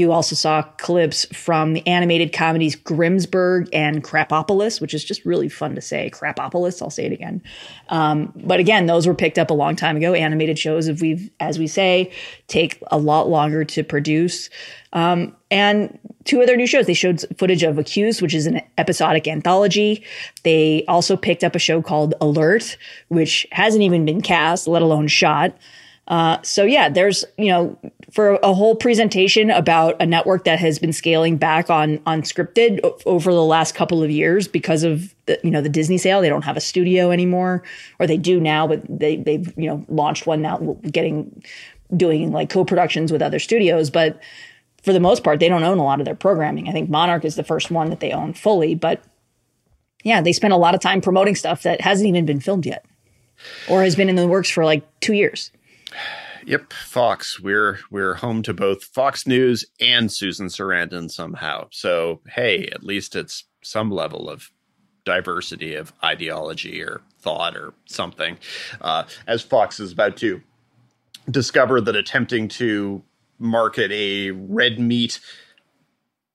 [0.01, 5.51] You also saw clips from the animated comedies Grimsburg and Krapopolis, which is just really
[5.51, 6.11] fun to say.
[6.11, 7.43] Krapopolis, I'll say it again.
[7.91, 10.15] Um, but again, those were picked up a long time ago.
[10.15, 12.11] Animated shows, if we as we say,
[12.49, 14.49] take a lot longer to produce.
[14.95, 16.87] Um, and two other new shows.
[16.87, 20.03] They showed footage of Accused, which is an episodic anthology.
[20.45, 25.09] They also picked up a show called Alert, which hasn't even been cast, let alone
[25.09, 25.55] shot.
[26.11, 27.79] Uh, so yeah, there's you know
[28.13, 32.81] for a whole presentation about a network that has been scaling back on on scripted
[33.07, 36.21] over the last couple of years because of the, you know the Disney sale.
[36.21, 37.63] They don't have a studio anymore,
[37.99, 40.59] or they do now, but they they've you know launched one now,
[40.91, 41.43] getting
[41.97, 44.21] doing like co-productions with other studios, but
[44.83, 46.69] for the most part, they don't own a lot of their programming.
[46.69, 49.03] I think Monarch is the first one that they own fully, but
[50.03, 52.85] yeah, they spend a lot of time promoting stuff that hasn't even been filmed yet
[53.69, 55.51] or has been in the works for like two years.
[56.47, 57.41] Yep, Fox.
[57.41, 61.69] We're we're home to both Fox News and Susan Sarandon somehow.
[61.71, 64.51] So hey, at least it's some level of
[65.05, 68.39] diversity of ideology or thought or something.
[68.81, 70.41] Uh, as Fox is about to
[71.31, 73.03] discover that attempting to
[73.39, 75.21] market a red meat,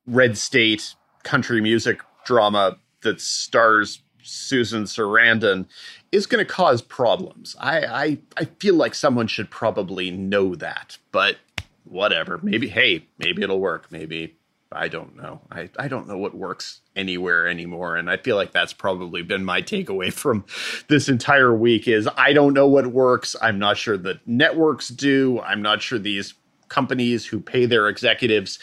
[0.06, 5.68] red state country music drama that stars Susan Sarandon
[6.16, 7.56] is going to cause problems.
[7.60, 11.38] I, I I feel like someone should probably know that, but
[11.84, 12.40] whatever.
[12.42, 13.92] Maybe hey, maybe it'll work.
[13.92, 14.36] Maybe
[14.72, 15.42] I don't know.
[15.52, 17.96] I, I don't know what works anywhere anymore.
[17.96, 20.46] And I feel like that's probably been my takeaway from
[20.88, 23.36] this entire week is I don't know what works.
[23.42, 25.40] I'm not sure that networks do.
[25.42, 26.34] I'm not sure these
[26.68, 28.60] companies who pay their executives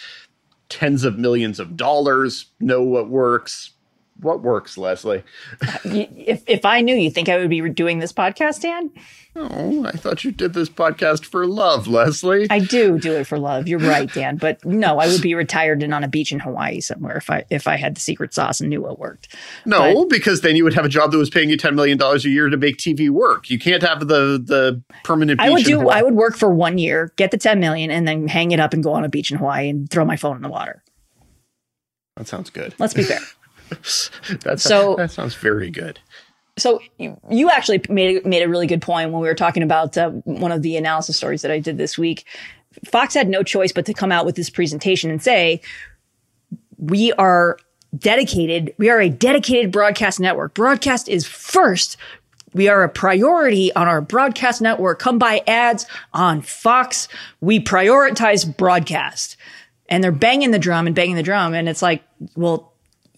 [0.68, 3.72] tens of millions of dollars know what works
[4.20, 5.22] what works, Leslie?
[5.84, 8.90] if if I knew, you think I would be doing this podcast, Dan?
[9.34, 12.46] Oh, I thought you did this podcast for love, Leslie.
[12.50, 13.66] I do do it for love.
[13.66, 14.36] You're right, Dan.
[14.36, 17.44] But no, I would be retired and on a beach in Hawaii somewhere if I
[17.48, 19.34] if I had the secret sauce and knew what worked.
[19.64, 21.96] No, but, because then you would have a job that was paying you ten million
[21.96, 23.48] dollars a year to make TV work.
[23.48, 25.40] You can't have the the permanent.
[25.40, 25.88] I would do.
[25.88, 28.74] I would work for one year, get the ten million, and then hang it up
[28.74, 30.82] and go on a beach in Hawaii and throw my phone in the water.
[32.16, 32.74] That sounds good.
[32.78, 33.20] Let's be fair.
[34.42, 35.98] That's so that sounds very good.
[36.58, 40.10] So you, actually made made a really good point when we were talking about uh,
[40.24, 42.26] one of the analysis stories that I did this week.
[42.84, 45.62] Fox had no choice but to come out with this presentation and say
[46.78, 47.58] we are
[47.96, 48.74] dedicated.
[48.78, 50.54] We are a dedicated broadcast network.
[50.54, 51.96] Broadcast is first.
[52.54, 54.98] We are a priority on our broadcast network.
[54.98, 57.08] Come buy ads on Fox.
[57.40, 59.36] We prioritize broadcast.
[59.88, 61.54] And they're banging the drum and banging the drum.
[61.54, 62.02] And it's like,
[62.34, 62.71] well,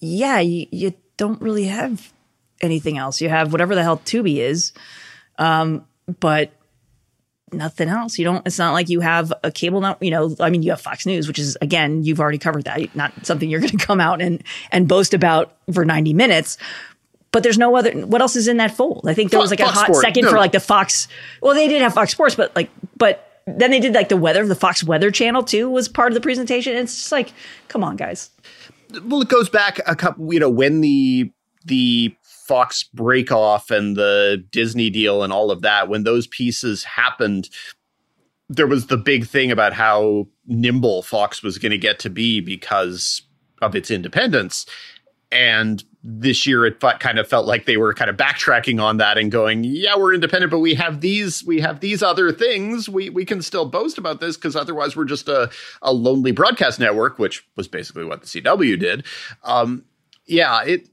[0.05, 2.13] yeah, you, you don't really have
[2.61, 3.21] anything else.
[3.21, 4.73] You have whatever the hell Tubi is,
[5.39, 5.87] um,
[6.21, 6.53] but
[7.53, 8.19] nothing else.
[8.19, 8.47] You don't.
[8.47, 9.81] It's not like you have a cable.
[9.81, 10.35] Not you know.
[10.41, 12.95] I mean, you have Fox News, which is again, you've already covered that.
[12.95, 16.59] Not something you're going to come out and and boast about for 90 minutes.
[17.33, 17.93] But there's no other.
[18.07, 19.07] What else is in that fold?
[19.09, 20.03] I think there was like a hot Sport.
[20.03, 20.31] second no.
[20.31, 21.09] for like the Fox.
[21.41, 24.47] Well, they did have Fox Sports, but like, but then they did like the weather.
[24.47, 26.77] The Fox Weather Channel too was part of the presentation.
[26.77, 27.33] It's just like,
[27.69, 28.31] come on, guys
[29.03, 30.33] well, it goes back a couple.
[30.33, 31.31] You know, when the
[31.65, 36.85] the Fox break off and the Disney deal and all of that, when those pieces
[36.85, 37.49] happened,
[38.49, 42.41] there was the big thing about how nimble Fox was going to get to be
[42.41, 43.23] because
[43.63, 44.67] of its independence.
[45.35, 49.19] And this year it kind of felt like they were kind of backtracking on that
[49.19, 52.89] and going, yeah, we're independent, but we have these, we have these other things.
[52.89, 55.51] We we can still boast about this because otherwise we're just a,
[55.83, 59.05] a lonely broadcast network, which was basically what the CW did.
[59.43, 59.85] Um,
[60.27, 60.89] yeah, it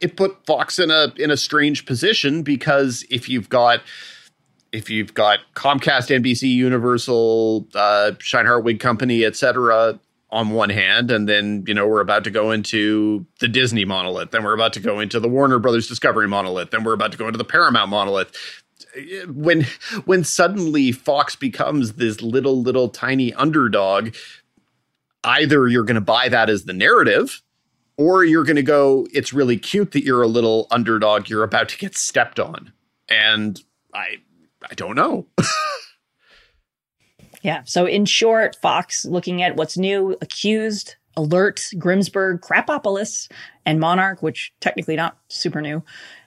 [0.00, 3.82] it put Fox in a in a strange position because if you've got
[4.72, 9.98] if you've got Comcast, NBC, Universal, uh, Shine Wig Company, et cetera,
[10.30, 14.30] on one hand, and then you know we're about to go into the Disney monolith,
[14.30, 17.18] then we're about to go into the Warner Brothers Discovery monolith, then we're about to
[17.18, 18.32] go into the Paramount monolith.
[19.26, 19.66] When
[20.04, 24.14] when suddenly Fox becomes this little little tiny underdog,
[25.24, 27.42] either you're going to buy that as the narrative,
[27.96, 31.68] or you're going to go, it's really cute that you're a little underdog, you're about
[31.70, 32.72] to get stepped on,
[33.08, 33.62] and
[33.94, 34.16] I
[34.68, 35.26] I don't know.
[37.42, 37.62] Yeah.
[37.64, 43.30] So in short, Fox looking at what's new, accused, alert, Grimsburg, Krapopolis,
[43.66, 45.82] and Monarch, which technically not super new,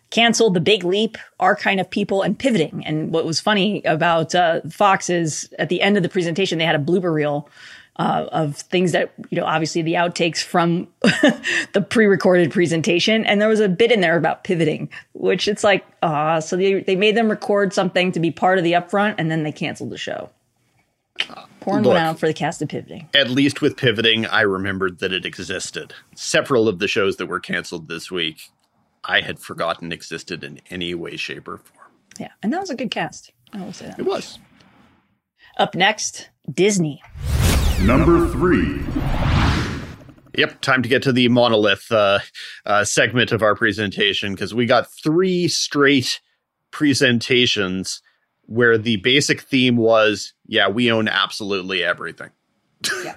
[0.10, 2.86] canceled the big leap, our kind of people, and pivoting.
[2.86, 6.66] And what was funny about uh, Fox is at the end of the presentation, they
[6.66, 7.50] had a blooper reel.
[7.98, 10.88] Uh, of things that you know, obviously the outtakes from
[11.74, 15.86] the pre-recorded presentation, and there was a bit in there about pivoting, which it's like,
[16.02, 19.30] ah, so they they made them record something to be part of the upfront, and
[19.30, 20.30] then they canceled the show.
[21.60, 23.08] Pouring Look, one out for the cast of pivoting.
[23.14, 25.94] At least with pivoting, I remembered that it existed.
[26.16, 28.50] Several of the shows that were canceled this week,
[29.04, 31.92] I had forgotten existed in any way, shape, or form.
[32.20, 33.32] Yeah, and that was a good cast.
[33.54, 34.00] I will say that.
[34.00, 34.40] It was.
[35.58, 37.02] Up next, Disney.
[37.82, 38.82] Number three.
[40.36, 42.20] Yep, time to get to the monolith uh,
[42.66, 46.22] uh, segment of our presentation because we got three straight
[46.72, 48.02] presentations
[48.46, 52.30] where the basic theme was, yeah, we own absolutely everything.
[53.04, 53.16] yeah.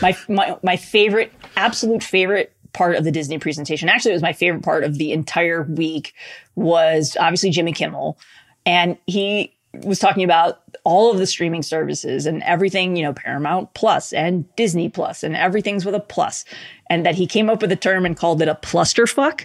[0.00, 4.32] My, my, my favorite, absolute favorite part of the Disney presentation, actually, it was my
[4.32, 6.14] favorite part of the entire week,
[6.54, 8.18] was obviously Jimmy Kimmel.
[8.64, 13.72] And he was talking about all of the streaming services and everything, you know, Paramount
[13.74, 16.44] Plus and Disney Plus and everything's with a plus.
[16.88, 19.44] And that he came up with a term and called it a plusterfuck.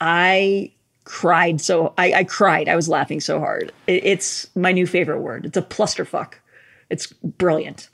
[0.00, 0.72] I
[1.08, 2.68] cried so I, I cried.
[2.68, 3.72] I was laughing so hard.
[3.86, 5.46] It, it's my new favorite word.
[5.46, 6.34] It's a clusterfuck.
[6.90, 7.88] It's brilliant.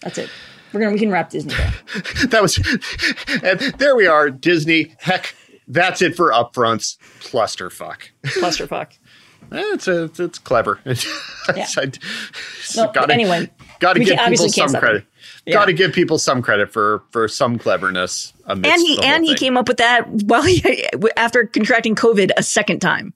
[0.00, 0.28] That's it.
[0.72, 1.54] We're gonna we can wrap Disney.
[2.28, 2.58] That was,
[3.42, 4.28] and there we are.
[4.28, 4.94] Disney.
[4.98, 5.34] Heck,
[5.68, 6.98] that's it for upfronts.
[7.20, 8.10] Clusterfuck.
[8.24, 8.98] Clusterfuck.
[9.50, 10.78] Eh, it's a, it's, it's clever.
[11.56, 11.66] Yeah.
[11.78, 11.90] I,
[12.76, 13.50] No, gotta, anyway,
[13.80, 15.04] gotta give people some credit.
[15.46, 15.54] Yeah.
[15.54, 18.32] Gotta give people some credit for for some cleverness.
[18.46, 19.36] And he and he thing.
[19.36, 23.14] came up with that while he after contracting COVID a second time.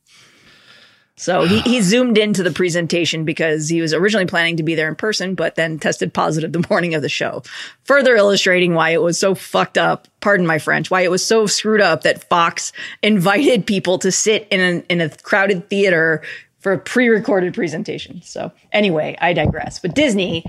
[1.16, 4.88] So he, he zoomed into the presentation because he was originally planning to be there
[4.88, 7.42] in person, but then tested positive the morning of the show.
[7.84, 11.46] Further illustrating why it was so fucked up, pardon my French, why it was so
[11.46, 16.22] screwed up that Fox invited people to sit in a, in a crowded theater
[16.62, 18.22] for a pre-recorded presentation.
[18.22, 19.80] So anyway, I digress.
[19.80, 20.44] But Disney,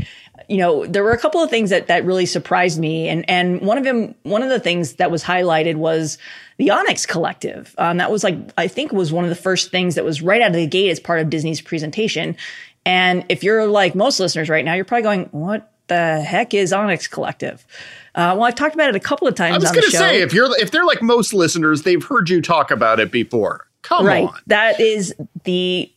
[0.47, 3.61] you know, there were a couple of things that that really surprised me, and and
[3.61, 6.19] one of them, one of the things that was highlighted was
[6.57, 7.73] the Onyx Collective.
[7.79, 10.41] Um, that was like I think was one of the first things that was right
[10.41, 12.37] out of the gate as part of Disney's presentation.
[12.85, 16.71] And if you're like most listeners right now, you're probably going, "What the heck is
[16.71, 17.65] Onyx Collective?"
[18.13, 19.91] Uh, well, I've talked about it a couple of times I was on the going
[19.91, 20.03] to show.
[20.03, 23.67] say if you're if they're like most listeners, they've heard you talk about it before.
[23.83, 24.27] Come right.
[24.27, 24.39] on.
[24.47, 25.13] That is
[25.43, 25.91] the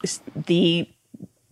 [0.47, 0.89] the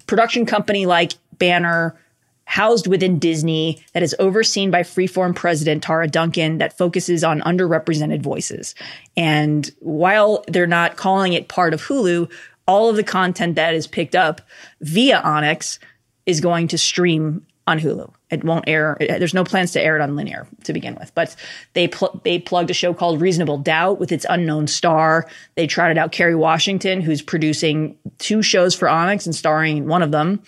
[0.07, 1.99] production company like Banner
[2.45, 8.22] housed within Disney that is overseen by Freeform president Tara Duncan that focuses on underrepresented
[8.22, 8.74] voices.
[9.16, 12.30] And while they're not calling it part of Hulu,
[12.68, 14.43] all of the content that is picked up
[14.80, 15.78] via Onyx
[16.26, 18.12] is going to stream on Hulu.
[18.30, 18.96] It won't air.
[19.00, 21.12] it- there's no plans to air it on linear to begin with.
[21.14, 21.34] But
[21.72, 25.26] they pl- they plugged a show called Reasonable Doubt with its unknown star.
[25.54, 30.02] They trotted out Kerry Washington, who's producing two shows for Onyx and starring in one
[30.02, 30.42] of them.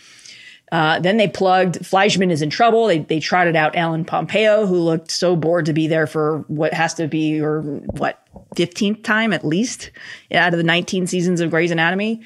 [0.72, 2.86] Uh, then they plugged Fleischman is in trouble.
[2.88, 6.74] They they trotted out Ellen Pompeo, who looked so bored to be there for what
[6.74, 8.20] has to be or what
[8.56, 9.92] fifteenth time at least
[10.34, 12.20] out of the nineteen seasons of Grey's Anatomy.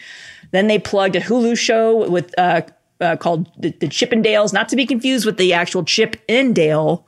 [0.53, 2.63] Then they plugged a Hulu show with uh,
[3.01, 7.07] uh, called the, the Chippendales, not to be confused with the actual Chip and Dale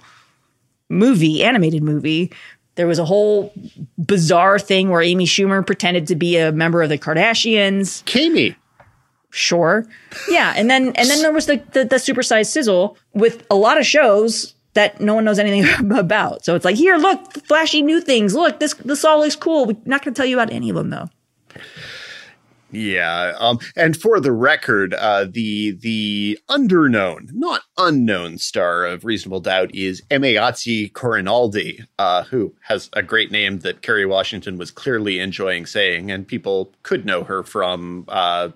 [0.88, 2.32] movie, animated movie.
[2.74, 3.52] There was a whole
[3.98, 8.04] bizarre thing where Amy Schumer pretended to be a member of the Kardashians.
[8.06, 8.56] Kami.
[9.30, 9.86] sure.
[10.28, 13.78] Yeah and then and then there was the, the the supersized sizzle with a lot
[13.78, 16.44] of shows that no one knows anything about.
[16.46, 18.34] So it's like here look flashy new things.
[18.34, 19.66] Look this this all looks cool.
[19.66, 21.10] We're not going to tell you about any of them though
[22.72, 29.40] Yeah, um, and for the record, uh, the the underknown, not unknown star of Reasonable
[29.40, 35.18] Doubt is Emayatzy Corinealdi, uh, who has a great name that Kerry Washington was clearly
[35.18, 38.48] enjoying saying, and people could know her from uh,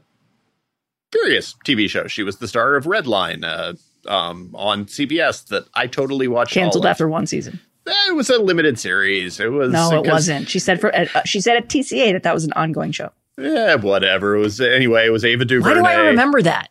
[1.12, 2.10] various TV shows.
[2.10, 3.74] She was the star of Redline uh,
[4.10, 6.54] um, on CBS that I totally watched.
[6.84, 6.90] of.
[6.90, 9.38] after one season Eh, It was a limited series.
[9.38, 12.34] It was no it wasn't she said for uh, she said at tca that that
[12.34, 14.36] was an ongoing show Yeah, whatever.
[14.36, 15.06] It was anyway.
[15.06, 15.80] It was Ava DuVernay.
[15.82, 16.70] why do i remember that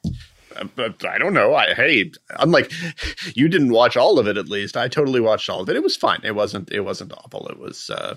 [0.75, 1.55] but I don't know.
[1.55, 2.71] I hey, I'm like,
[3.35, 4.77] you didn't watch all of it at least.
[4.77, 5.75] I totally watched all of it.
[5.75, 6.19] It was fine.
[6.23, 7.47] It wasn't it wasn't awful.
[7.47, 8.15] It was uh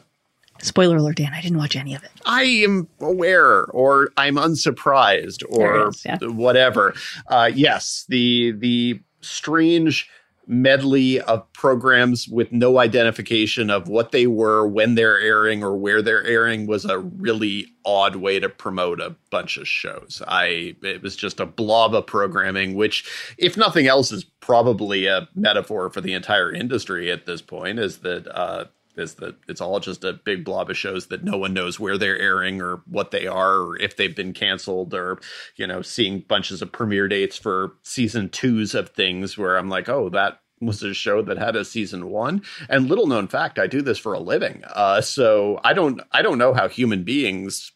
[0.61, 5.45] spoiler alert dan i didn't watch any of it I am aware or I'm unsurprised
[5.49, 6.19] or is, yeah.
[6.23, 6.95] whatever.
[7.29, 10.09] Uh yes, the the strange
[10.49, 16.03] medley of programs with no identification of what they were, when they're airing, or where
[16.03, 20.23] they're airing was a really odd way to promote a bunch of shows.
[20.27, 23.05] I it was just a blob of programming, which,
[23.37, 27.79] if nothing else, is probably a metaphor for the entire industry at this point.
[27.79, 28.65] Is that uh,
[28.99, 31.99] is that it's all just a big blob of shows that no one knows where
[31.99, 35.19] they're airing or what they are or if they've been canceled or
[35.57, 39.89] you know seeing bunches of premiere dates for season twos of things where i'm like
[39.89, 42.43] oh that was a show that had a season one.
[42.69, 44.63] And little known fact i do this for a living.
[44.67, 47.73] Uh, so i don't i don't know how human beings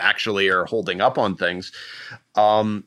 [0.00, 1.72] actually are holding up on things.
[2.34, 2.84] Um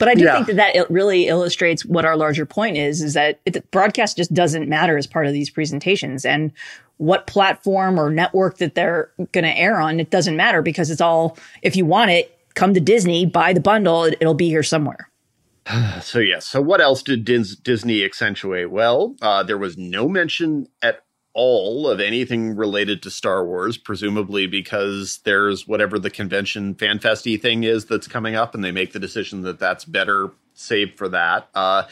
[0.00, 0.34] But I do Yeah.
[0.34, 4.16] think that that il- really illustrates what our larger point is: is that it, broadcast
[4.16, 6.50] just doesn't matter as part of these presentations, and
[6.96, 11.00] what platform or network that they're going to air on, it doesn't matter because it's
[11.00, 11.38] all.
[11.62, 15.08] If you want it, come to Disney, buy the bundle; it, it'll be here somewhere.
[16.02, 16.46] So yes.
[16.46, 18.70] So what else did Dis- Disney accentuate?
[18.70, 24.46] Well, uh, there was no mention at all of anything related to Star Wars, presumably
[24.46, 28.98] because there's whatever the convention fanfesty thing is that's coming up, and they make the
[28.98, 31.48] decision that that's better saved for that.
[31.54, 31.84] Uh,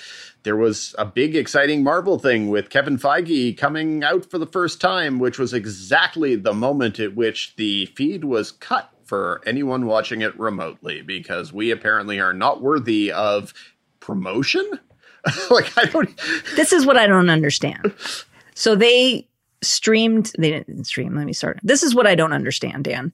[0.42, 4.80] there was a big, exciting Marvel thing with Kevin Feige coming out for the first
[4.80, 10.20] time, which was exactly the moment at which the feed was cut for anyone watching
[10.20, 13.54] it remotely, because we apparently are not worthy of
[14.00, 14.68] promotion.
[15.50, 16.10] like I don't.
[16.56, 17.94] This is what I don't understand.
[18.58, 19.28] So they
[19.62, 21.60] streamed, they didn't stream, let me start.
[21.62, 23.12] This is what I don't understand, Dan.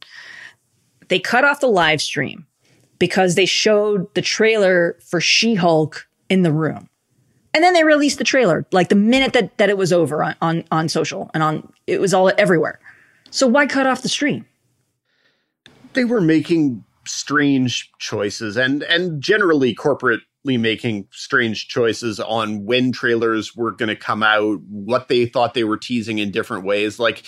[1.08, 2.46] They cut off the live stream
[2.98, 6.88] because they showed the trailer for She Hulk in the room.
[7.52, 10.34] And then they released the trailer like the minute that, that it was over on,
[10.40, 12.80] on, on social and on, it was all everywhere.
[13.30, 14.46] So why cut off the stream?
[15.92, 23.56] They were making strange choices and, and generally corporately making strange choices on when trailers
[23.56, 26.98] were going to come out, what they thought they were teasing in different ways.
[26.98, 27.22] Like,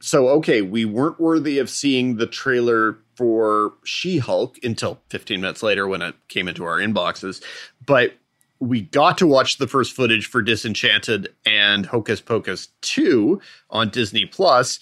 [0.00, 5.62] so, okay, we weren't worthy of seeing the trailer for She Hulk until 15 minutes
[5.62, 7.42] later when it came into our inboxes.
[7.86, 8.14] But
[8.58, 14.24] we got to watch the first footage for Disenchanted and Hocus Pocus 2 on Disney
[14.24, 14.78] Plus.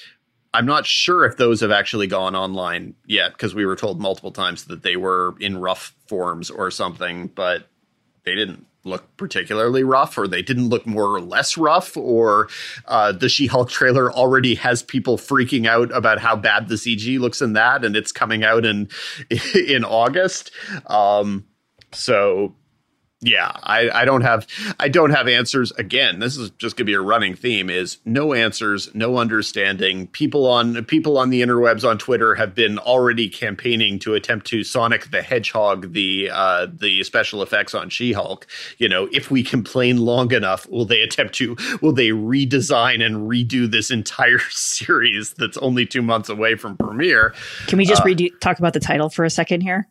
[0.53, 4.33] I'm not sure if those have actually gone online yet because we were told multiple
[4.33, 7.70] times that they were in rough forms or something, but
[8.31, 12.49] they didn't look particularly rough or they didn't look more or less rough or
[12.87, 17.43] uh, the she-hulk trailer already has people freaking out about how bad the cg looks
[17.43, 18.89] in that and it's coming out in
[19.69, 20.53] in august.
[20.87, 21.45] Um,
[21.93, 22.55] so
[23.23, 24.47] yeah, I, I don't have
[24.79, 25.73] I don't have answers.
[25.73, 30.07] Again, this is just gonna be a running theme: is no answers, no understanding.
[30.07, 34.65] People on people on the interwebs on Twitter have been already campaigning to attempt to
[34.65, 38.47] Sonic the Hedgehog the uh, the special effects on She Hulk.
[38.79, 43.29] You know, if we complain long enough, will they attempt to will they redesign and
[43.31, 47.35] redo this entire series that's only two months away from premiere?
[47.67, 49.87] Can we just uh, redo talk about the title for a second here?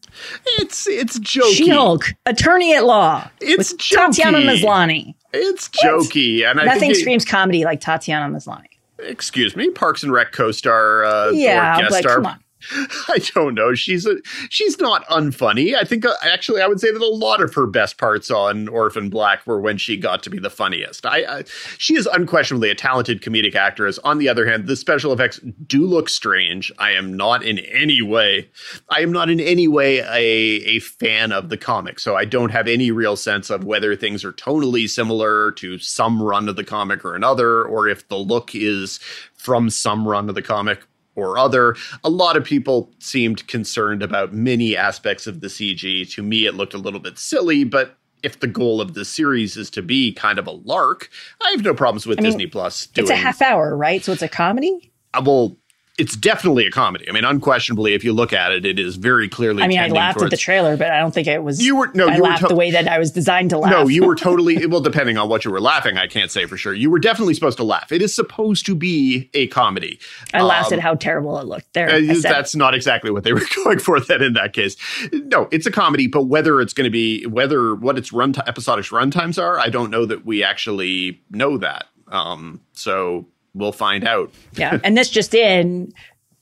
[0.57, 1.53] It's it's jokey.
[1.53, 3.18] She Hulk, attorney at law.
[3.41, 3.95] It's jokey.
[3.95, 5.15] Tatiana Maslany.
[5.33, 8.65] It's jokey, and nothing it, screams comedy like Tatiana Maslany.
[8.99, 12.15] Excuse me, Parks and Rec co-star, uh, yeah, guest but star.
[12.15, 12.43] come on.
[12.71, 13.73] I don't know.
[13.73, 14.17] She's a
[14.49, 15.75] she's not unfunny.
[15.75, 18.67] I think uh, actually I would say that a lot of her best parts on
[18.67, 21.05] Orphan Black were when she got to be the funniest.
[21.05, 21.43] I, I
[21.77, 23.97] she is unquestionably a talented comedic actress.
[23.99, 26.71] On the other hand, the special effects do look strange.
[26.77, 28.49] I am not in any way
[28.89, 32.51] I am not in any way a a fan of the comic, so I don't
[32.51, 36.63] have any real sense of whether things are tonally similar to some run of the
[36.65, 38.99] comic or another, or if the look is
[39.35, 40.81] from some run of the comic
[41.19, 41.75] or other.
[42.03, 46.11] A lot of people seemed concerned about many aspects of the CG.
[46.13, 49.55] To me, it looked a little bit silly, but if the goal of the series
[49.57, 51.09] is to be kind of a lark,
[51.41, 53.03] I have no problems with I mean, Disney Plus doing.
[53.03, 54.03] It's a half hour, right?
[54.03, 54.91] So it's a comedy.
[55.13, 55.57] Uh, well,
[55.99, 57.07] it's definitely a comedy.
[57.09, 59.61] I mean, unquestionably, if you look at it, it is very clearly.
[59.61, 61.61] I mean, I laughed towards, at the trailer, but I don't think it was.
[61.61, 63.71] You were no, I you laughed to- the way that I was designed to laugh.
[63.71, 64.65] No, you were totally.
[64.65, 66.73] well, depending on what you were laughing, I can't say for sure.
[66.73, 67.91] You were definitely supposed to laugh.
[67.91, 69.99] It is supposed to be a comedy.
[70.33, 71.73] I laughed um, at how terrible it looked.
[71.73, 73.99] There, uh, that's not exactly what they were going for.
[73.99, 74.77] Then, in that case,
[75.11, 76.07] no, it's a comedy.
[76.07, 79.69] But whether it's going to be whether what its run t- episodic runtimes are, I
[79.69, 81.87] don't know that we actually know that.
[82.07, 84.31] Um, so we'll find out.
[84.53, 85.91] yeah, and this just in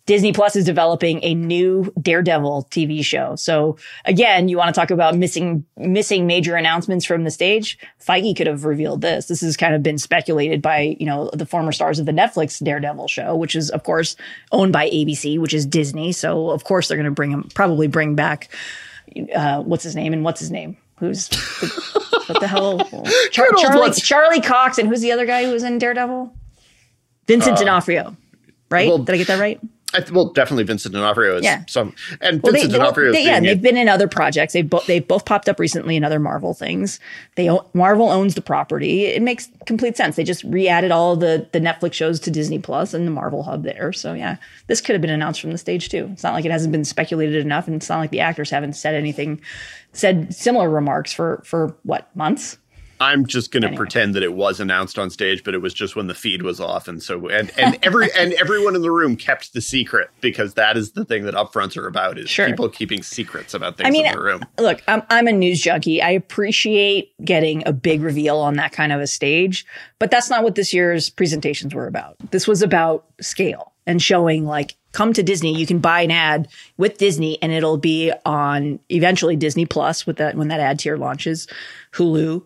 [0.07, 3.35] Disney Plus is developing a new Daredevil TV show.
[3.35, 7.77] So again, you want to talk about missing missing major announcements from the stage?
[7.99, 9.27] Feige could have revealed this.
[9.27, 12.63] This has kind of been speculated by, you know, the former stars of the Netflix
[12.63, 14.15] Daredevil show, which is of course
[14.53, 16.13] owned by ABC, which is Disney.
[16.13, 18.49] So of course they're going to bring him probably bring back
[19.35, 20.77] uh, what's his name and what's his name?
[20.99, 22.79] Who's the, what the hell?
[23.31, 26.33] Char- Charlie, Charlie Cox and who's the other guy who was in Daredevil?
[27.27, 28.15] Vincent uh, D'Onofrio,
[28.69, 28.87] right?
[28.87, 29.59] Well, Did I get that right?
[29.93, 31.63] I, well, definitely Vincent D'Onofrio is yeah.
[31.67, 33.13] some, and well, Vincent they, D'Onofrio.
[33.13, 34.51] They, yeah, they've been in other projects.
[34.51, 36.99] They've bo- they've both popped up recently in other Marvel things.
[37.35, 39.05] They own, Marvel owns the property.
[39.05, 40.17] It makes complete sense.
[40.17, 43.63] They just re-added all the the Netflix shows to Disney Plus and the Marvel Hub
[43.63, 43.93] there.
[43.93, 44.35] So yeah,
[44.67, 46.09] this could have been announced from the stage too.
[46.11, 48.73] It's not like it hasn't been speculated enough, and it's not like the actors haven't
[48.73, 49.39] said anything,
[49.93, 52.57] said similar remarks for for what months.
[52.99, 53.77] I'm just going to anyway.
[53.77, 56.59] pretend that it was announced on stage, but it was just when the feed was
[56.59, 60.55] off, and so and and every and everyone in the room kept the secret because
[60.55, 62.47] that is the thing that upfronts are about is sure.
[62.47, 64.43] people keeping secrets about things I mean, in the room.
[64.57, 66.01] Uh, look, I'm I'm a news junkie.
[66.01, 69.65] I appreciate getting a big reveal on that kind of a stage,
[69.99, 72.15] but that's not what this year's presentations were about.
[72.31, 75.55] This was about scale and showing like come to Disney.
[75.55, 80.17] You can buy an ad with Disney, and it'll be on eventually Disney Plus with
[80.17, 81.47] that when that ad tier launches,
[81.93, 82.43] Hulu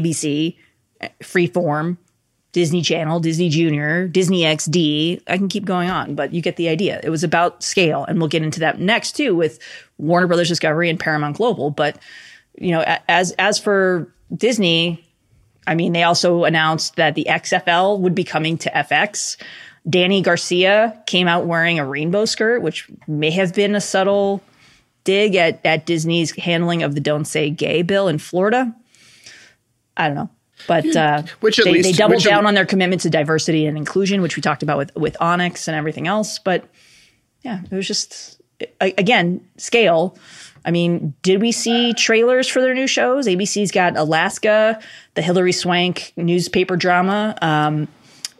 [0.00, 0.56] ABC,
[1.20, 1.96] Freeform,
[2.52, 5.22] Disney Channel, Disney Junior, Disney XD.
[5.26, 7.00] I can keep going on, but you get the idea.
[7.02, 9.58] It was about scale, and we'll get into that next too with
[9.98, 11.70] Warner Brothers Discovery and Paramount Global.
[11.70, 11.98] But
[12.58, 15.04] you know, as as for Disney,
[15.66, 19.36] I mean, they also announced that the XFL would be coming to FX.
[19.88, 24.42] Danny Garcia came out wearing a rainbow skirt, which may have been a subtle
[25.04, 28.74] dig at, at Disney's handling of the Don't Say Gay bill in Florida.
[29.96, 30.30] I don't know.
[30.68, 33.76] But uh, which at they, least, they doubled down on their commitment to diversity and
[33.76, 36.38] inclusion, which we talked about with with Onyx and everything else.
[36.38, 36.64] But
[37.42, 38.40] yeah, it was just
[38.80, 40.16] again scale.
[40.64, 43.26] I mean, did we see trailers for their new shows?
[43.26, 44.80] ABC's got Alaska,
[45.14, 47.36] the Hilary Swank newspaper drama.
[47.42, 47.88] Um,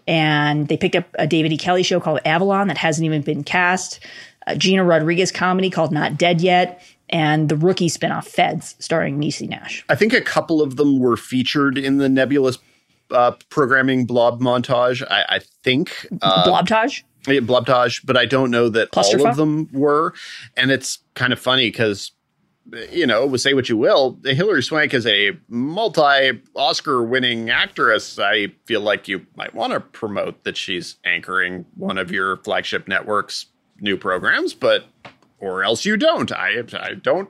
[0.07, 1.57] and they picked up a David E.
[1.57, 4.01] Kelley show called Avalon that hasn't even been cast.
[4.47, 6.83] A Gina Rodriguez comedy called Not Dead Yet,
[7.13, 9.85] and the rookie spinoff Feds, starring Niecy Nash.
[9.89, 12.59] I think a couple of them were featured in the Nebulous
[13.11, 15.07] uh, programming blob montage.
[15.09, 17.03] I, I think uh, Blobtage.
[17.29, 20.15] Yeah, Blobtage, but I don't know that all of them were.
[20.57, 22.11] And it's kind of funny because
[22.91, 28.19] you know, say what you will, Hilary Swank is a multi Oscar winning actress.
[28.19, 32.87] I feel like you might want to promote that she's anchoring one of your flagship
[32.87, 33.47] networks'
[33.81, 34.85] new programs, but
[35.43, 36.31] or else you don't.
[36.33, 37.29] I I don't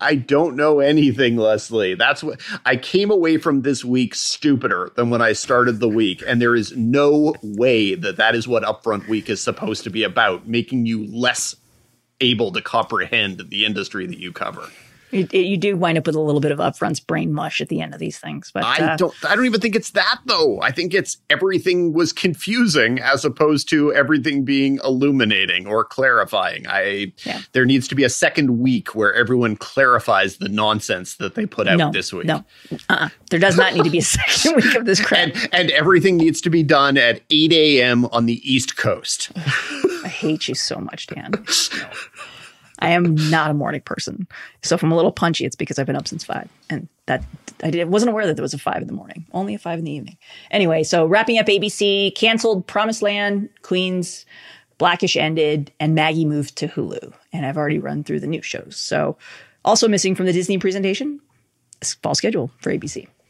[0.00, 1.94] I don't know anything, Leslie.
[1.94, 6.22] That's what I came away from this week stupider than when I started the week,
[6.26, 10.04] and there is no way that that is what Upfront Week is supposed to be
[10.04, 11.56] about, making you less
[12.20, 14.68] able to comprehend the industry that you cover.
[15.10, 17.80] You, you, do wind up with a little bit of upfronts brain mush at the
[17.80, 19.14] end of these things, but I uh, don't.
[19.24, 20.60] I don't even think it's that though.
[20.60, 26.66] I think it's everything was confusing as opposed to everything being illuminating or clarifying.
[26.68, 27.40] I yeah.
[27.52, 31.68] there needs to be a second week where everyone clarifies the nonsense that they put
[31.68, 32.26] out no, this week.
[32.26, 33.08] No, uh-uh.
[33.30, 35.18] there does not need to be a second week of this crap.
[35.18, 38.04] And, and everything needs to be done at eight a.m.
[38.06, 39.30] on the East Coast.
[39.36, 41.32] I hate you so much, Dan.
[42.80, 44.26] I am not a morning person.
[44.62, 46.48] So if I'm a little punchy, it's because I've been up since five.
[46.70, 47.24] And that
[47.62, 49.78] I did, wasn't aware that there was a five in the morning, only a five
[49.78, 50.16] in the evening.
[50.50, 54.26] Anyway, so wrapping up ABC, canceled Promised Land, Queens,
[54.78, 57.12] Blackish ended, and Maggie moved to Hulu.
[57.32, 58.76] And I've already run through the new shows.
[58.76, 59.16] So
[59.64, 61.20] also missing from the Disney presentation,
[62.02, 63.08] fall schedule for ABC.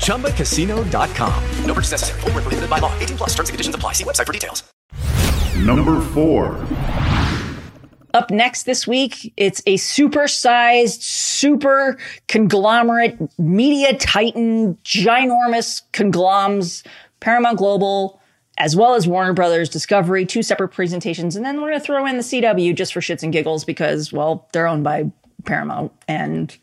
[0.00, 1.44] ChumbaCasino.com.
[1.66, 2.20] No purchase necessary.
[2.20, 2.98] Full prohibited by law.
[2.98, 3.30] 18 plus.
[3.34, 3.92] Terms and conditions apply.
[3.92, 4.62] See website for details.
[5.56, 6.66] Number four.
[8.14, 11.98] Up next this week, it's a super-sized, super
[12.28, 16.82] conglomerate, media titan, ginormous conglomerates,
[17.20, 18.18] Paramount Global,
[18.56, 22.06] as well as Warner Brothers Discovery, two separate presentations, and then we're going to throw
[22.06, 25.10] in the CW just for shits and giggles because, well, they're owned by
[25.44, 26.56] Paramount and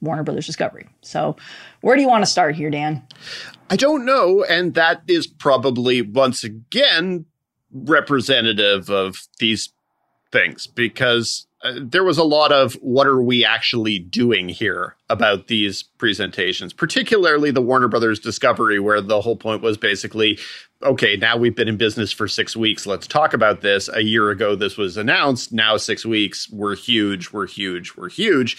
[0.00, 0.88] Warner Brothers Discovery.
[1.02, 1.36] So,
[1.88, 3.02] where do you want to start here, Dan?
[3.70, 4.44] I don't know.
[4.44, 7.24] And that is probably once again
[7.72, 9.72] representative of these
[10.30, 15.46] things because uh, there was a lot of what are we actually doing here about
[15.46, 20.38] these presentations, particularly the Warner Brothers Discovery, where the whole point was basically
[20.82, 22.86] okay, now we've been in business for six weeks.
[22.86, 23.88] Let's talk about this.
[23.92, 25.52] A year ago, this was announced.
[25.52, 28.56] Now, six weeks, we're huge, we're huge, we're huge.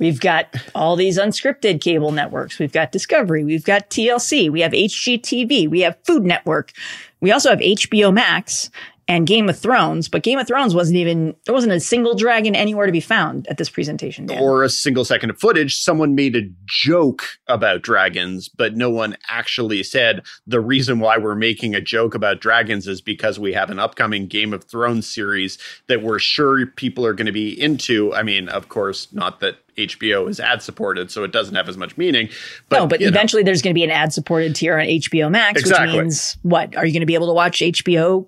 [0.00, 2.58] We've got all these unscripted cable networks.
[2.58, 3.44] We've got Discovery.
[3.44, 4.50] We've got TLC.
[4.50, 5.68] We have HGTV.
[5.68, 6.72] We have Food Network.
[7.20, 8.70] We also have HBO Max
[9.10, 12.54] and Game of Thrones, but Game of Thrones wasn't even there wasn't a single dragon
[12.54, 14.26] anywhere to be found at this presentation.
[14.26, 14.40] Dan.
[14.40, 15.76] Or a single second of footage.
[15.76, 21.34] Someone made a joke about dragons, but no one actually said the reason why we're
[21.34, 25.58] making a joke about dragons is because we have an upcoming Game of Thrones series
[25.88, 28.14] that we're sure people are going to be into.
[28.14, 31.76] I mean, of course, not that HBO is ad supported, so it doesn't have as
[31.76, 32.28] much meaning.
[32.68, 33.46] But, no, but eventually know.
[33.46, 35.96] there's going to be an ad supported tier on HBO Max, exactly.
[35.96, 36.76] which means what?
[36.76, 38.26] Are you going to be able to watch HBO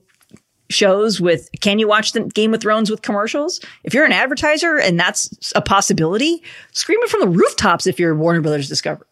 [0.72, 3.60] shows with can you watch the Game of Thrones with commercials?
[3.84, 6.42] If you're an advertiser and that's a possibility,
[6.72, 9.06] scream it from the rooftops if you're Warner Brothers Discovery.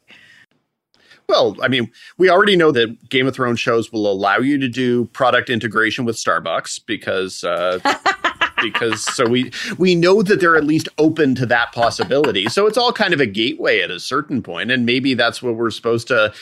[1.28, 4.68] Well, I mean, we already know that Game of Thrones shows will allow you to
[4.68, 7.78] do product integration with Starbucks because uh,
[8.62, 12.48] because so we we know that they're at least open to that possibility.
[12.48, 15.54] So it's all kind of a gateway at a certain point, and maybe that's what
[15.54, 16.32] we're supposed to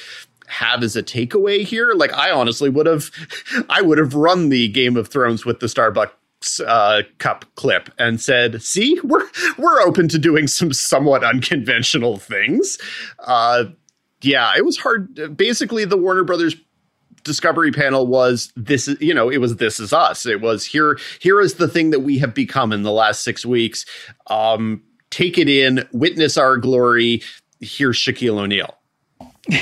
[0.48, 1.92] have as a takeaway here.
[1.94, 3.10] Like I honestly would have,
[3.68, 6.10] I would have run the Game of Thrones with the Starbucks
[6.66, 9.26] uh, Cup clip and said, "See, we're
[9.56, 12.78] we're open to doing some somewhat unconventional things."
[13.20, 13.64] Uh,
[14.22, 15.36] yeah, it was hard.
[15.36, 16.56] Basically, the Warner Brothers
[17.24, 20.98] discovery panel was this is you know it was this is us it was here
[21.20, 23.84] here is the thing that we have become in the last six weeks
[24.28, 27.22] um take it in witness our glory
[27.60, 28.78] here's shaquille o'neal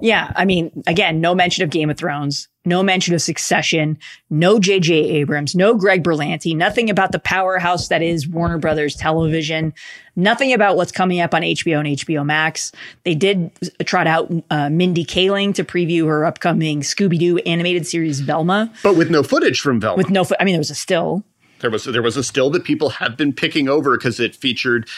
[0.00, 3.98] Yeah, I mean, again, no mention of Game of Thrones, no mention of Succession,
[4.30, 4.94] no J.J.
[4.94, 9.74] Abrams, no Greg Berlanti, nothing about the powerhouse that is Warner Brothers Television,
[10.16, 12.72] nothing about what's coming up on HBO and HBO Max.
[13.04, 13.50] They did
[13.84, 18.96] trot out uh, Mindy Kaling to preview her upcoming Scooby Doo animated series Velma, but
[18.96, 20.24] with no footage from velma with no.
[20.24, 21.24] Fo- I mean, there was a still.
[21.60, 24.88] there was there was a still that people have been picking over because it featured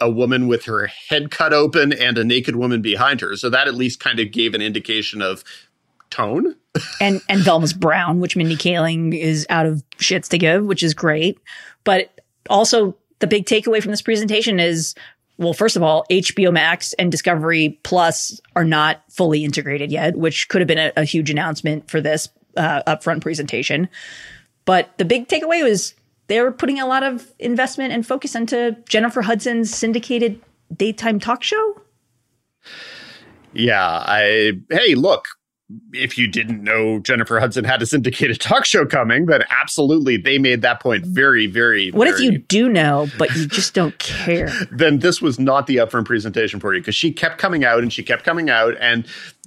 [0.00, 3.68] a woman with her head cut open and a naked woman behind her so that
[3.68, 5.44] at least kind of gave an indication of
[6.10, 6.56] tone
[7.00, 10.94] and and Velma's brown, which Mindy Kaling is out of shits to give, which is
[10.94, 11.38] great.
[11.84, 12.20] But
[12.50, 14.94] also the big takeaway from this presentation is
[15.36, 20.48] well, first of all, HBO Max and Discovery Plus are not fully integrated yet, which
[20.48, 23.88] could have been a, a huge announcement for this uh, upfront presentation.
[24.64, 25.94] But the big takeaway was
[26.26, 30.40] they were putting a lot of investment and focus into Jennifer Hudson's syndicated
[30.74, 31.80] daytime talk show.
[33.52, 35.26] Yeah, I hey, look,
[35.92, 40.38] if you didn't know Jennifer Hudson had a syndicated talk show coming, then absolutely they
[40.38, 41.90] made that point very, very.
[41.90, 44.50] What if you do know, but you just don't care?
[44.70, 47.92] Then this was not the upfront presentation for you because she kept coming out and
[47.92, 49.06] she kept coming out and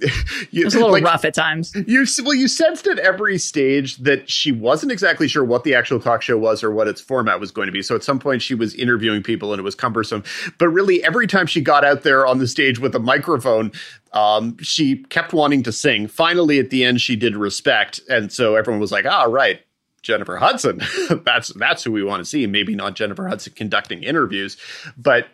[0.50, 1.74] you, It was a little like, rough at times.
[1.74, 6.00] You well, you sensed at every stage that she wasn't exactly sure what the actual
[6.00, 7.82] talk show was or what its format was going to be.
[7.82, 10.22] So at some point she was interviewing people and it was cumbersome.
[10.58, 13.72] But really, every time she got out there on the stage with a microphone,
[14.12, 16.06] um, she kept wanting to sing.
[16.06, 19.60] Finally, at the end, she did respect, and so everyone was like, "Ah, right."
[20.00, 20.80] Jennifer Hudson.
[21.24, 22.46] that's that's who we want to see.
[22.46, 24.56] Maybe not Jennifer Hudson conducting interviews,
[24.96, 25.26] but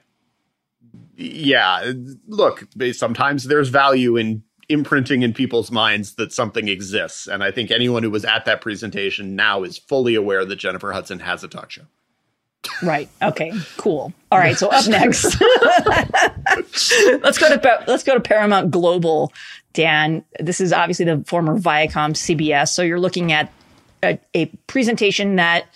[1.17, 1.93] yeah,
[2.27, 7.27] look, sometimes there's value in imprinting in people's minds that something exists.
[7.27, 10.93] And I think anyone who was at that presentation now is fully aware that Jennifer
[10.93, 11.85] Hudson has a talk show.
[12.83, 13.09] Right.
[13.23, 13.53] Okay.
[13.77, 14.13] Cool.
[14.31, 14.57] All right.
[14.57, 15.25] So up next,
[17.23, 19.33] let's go to let's go to Paramount Global.
[19.73, 22.69] Dan, this is obviously the former Viacom CBS.
[22.69, 23.53] So you're looking at
[24.03, 25.67] a, a presentation that,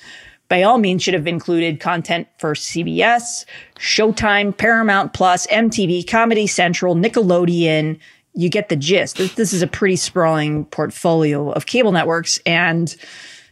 [0.48, 3.44] by all means, should have included content for CBS,
[3.76, 7.98] Showtime, Paramount Plus, MTV, Comedy Central, Nickelodeon.
[8.34, 9.16] You get the gist.
[9.16, 12.94] This, this is a pretty sprawling portfolio of cable networks, and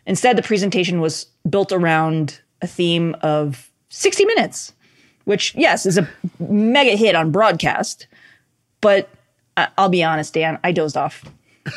[0.07, 4.72] instead, the presentation was built around a theme of 60 minutes,
[5.24, 8.07] which, yes, is a mega hit on broadcast.
[8.80, 9.09] But
[9.57, 11.24] I- I'll be honest, Dan, I dozed off.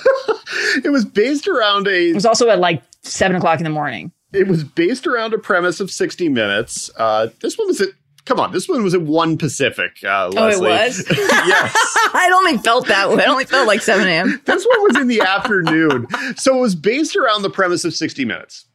[0.84, 4.12] It was based around a It was also at like seven o'clock in the morning.
[4.34, 6.90] it was based around a premise of 60 minutes.
[6.98, 7.90] Uh, this one was at
[8.26, 9.92] come on, this one was at one Pacific.
[10.04, 10.68] Uh, Leslie.
[10.70, 11.06] was?
[11.10, 11.74] yes.
[12.14, 13.24] I only felt that way.
[13.24, 14.42] I only felt like 7 a.m.
[14.46, 16.08] This one was in the afternoon.
[16.36, 18.66] So it was based around the premise of 60 minutes.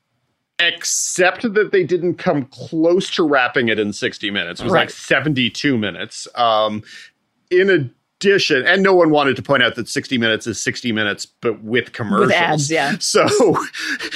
[0.66, 4.60] Except that they didn't come close to wrapping it in 60 minutes.
[4.60, 4.80] It was Right.
[4.82, 6.26] like 72 minutes.
[6.34, 6.82] Um,
[7.50, 11.26] in addition, and no one wanted to point out that 60 minutes is 60 minutes,
[11.26, 12.28] but with commercials.
[12.28, 12.96] With ads, yeah.
[13.00, 13.26] So,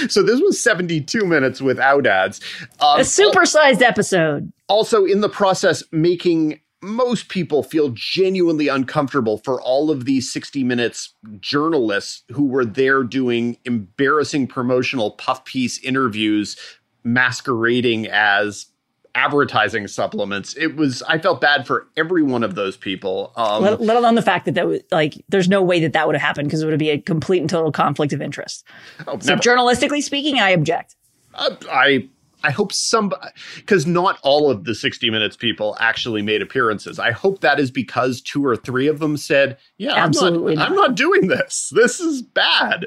[0.08, 2.40] so this was 72 minutes without ads.
[2.80, 4.50] Um, A supersized episode.
[4.68, 10.62] also in the process making most people feel genuinely uncomfortable for all of these 60
[10.64, 16.56] minutes journalists who were there doing embarrassing promotional puff piece interviews
[17.04, 18.66] masquerading as
[19.14, 23.80] advertising supplements it was i felt bad for every one of those people um, Let,
[23.80, 26.22] let alone the fact that that was like, there's no way that that would have
[26.22, 28.64] happened because it would be a complete and total conflict of interest.
[29.08, 29.40] oh, So, never.
[29.42, 30.94] journalistically speaking, I object.
[31.34, 32.08] Uh, I
[32.44, 33.12] I hope some
[33.56, 36.98] because not all of the 60 minutes people actually made appearances.
[36.98, 40.68] I hope that is because two or three of them said, "Yeah, Absolutely I'm not,
[40.68, 40.88] I'm not.
[40.88, 41.70] not doing this.
[41.74, 42.86] This is bad."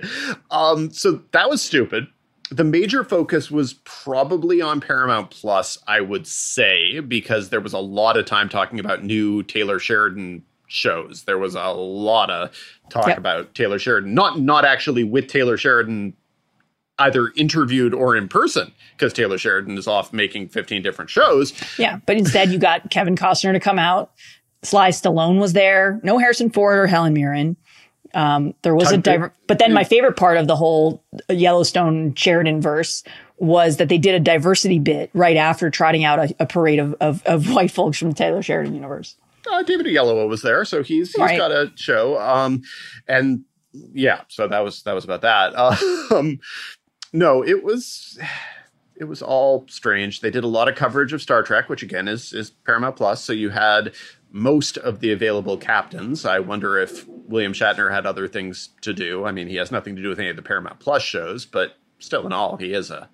[0.51, 2.07] Um, so that was stupid.
[2.49, 7.79] The major focus was probably on Paramount Plus, I would say, because there was a
[7.79, 11.23] lot of time talking about new Taylor Sheridan shows.
[11.23, 12.49] There was a lot of
[12.89, 13.17] talk Yep.
[13.17, 16.13] about Taylor Sheridan, not not actually with Taylor Sheridan
[17.01, 21.53] either interviewed or in person because Taylor Sheridan is off making 15 different shows.
[21.77, 21.99] Yeah.
[22.05, 24.11] But instead, you got Kevin Costner to come out.
[24.63, 25.99] Sly Stallone was there.
[26.03, 27.57] No Harrison Ford or Helen Mirren.
[28.13, 32.13] Um, there was a Tug- diver- but then my favorite part of the whole Yellowstone
[32.15, 33.03] Sheridan verse
[33.37, 36.93] was that they did a diversity bit right after trotting out a, a parade of,
[36.99, 39.15] of, of white folks from the Taylor Sheridan universe.
[39.49, 41.37] Uh, David Oyelowo was there, so he's he's Right.
[41.37, 42.19] got a show.
[42.19, 42.61] Um,
[43.07, 43.43] and
[43.93, 45.53] yeah, so that was that was about that.
[46.11, 46.39] Um,
[47.13, 48.19] no, it was
[48.95, 50.21] it was all strange.
[50.21, 53.23] They did a lot of coverage of Star Trek, which again is is Paramount Plus.
[53.23, 53.93] So you had
[54.31, 56.25] most of the available captains.
[56.25, 59.25] I wonder if William Shatner had other things to do.
[59.25, 61.77] I mean, he has nothing to do with any of the Paramount Plus shows, but
[61.99, 63.09] still in all, he is a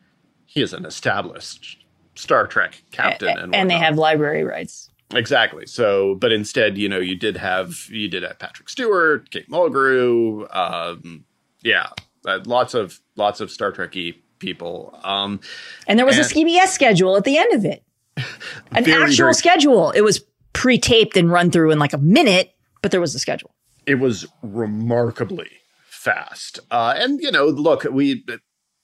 [0.45, 1.85] he is an established
[2.15, 4.89] Star Trek captain, A- and, and they have library rights.
[5.13, 5.65] Exactly.
[5.65, 10.53] So, but instead, you know, you did have you did have Patrick Stewart, Kate Mulgrew,
[10.55, 11.23] um,
[11.63, 11.89] yeah,
[12.28, 14.99] uh, lots of lots of Star Trekky people.
[15.03, 15.39] Um,
[15.88, 17.84] And there was a And- CBS schedule at the end of it.
[18.71, 19.91] An Very, actual very- schedule.
[19.91, 20.23] It was
[20.53, 23.53] pre-taped and run through in like a minute, but there was a schedule.
[23.86, 25.49] it was remarkably
[25.88, 26.59] fast.
[26.69, 28.23] Uh, and you know, look, we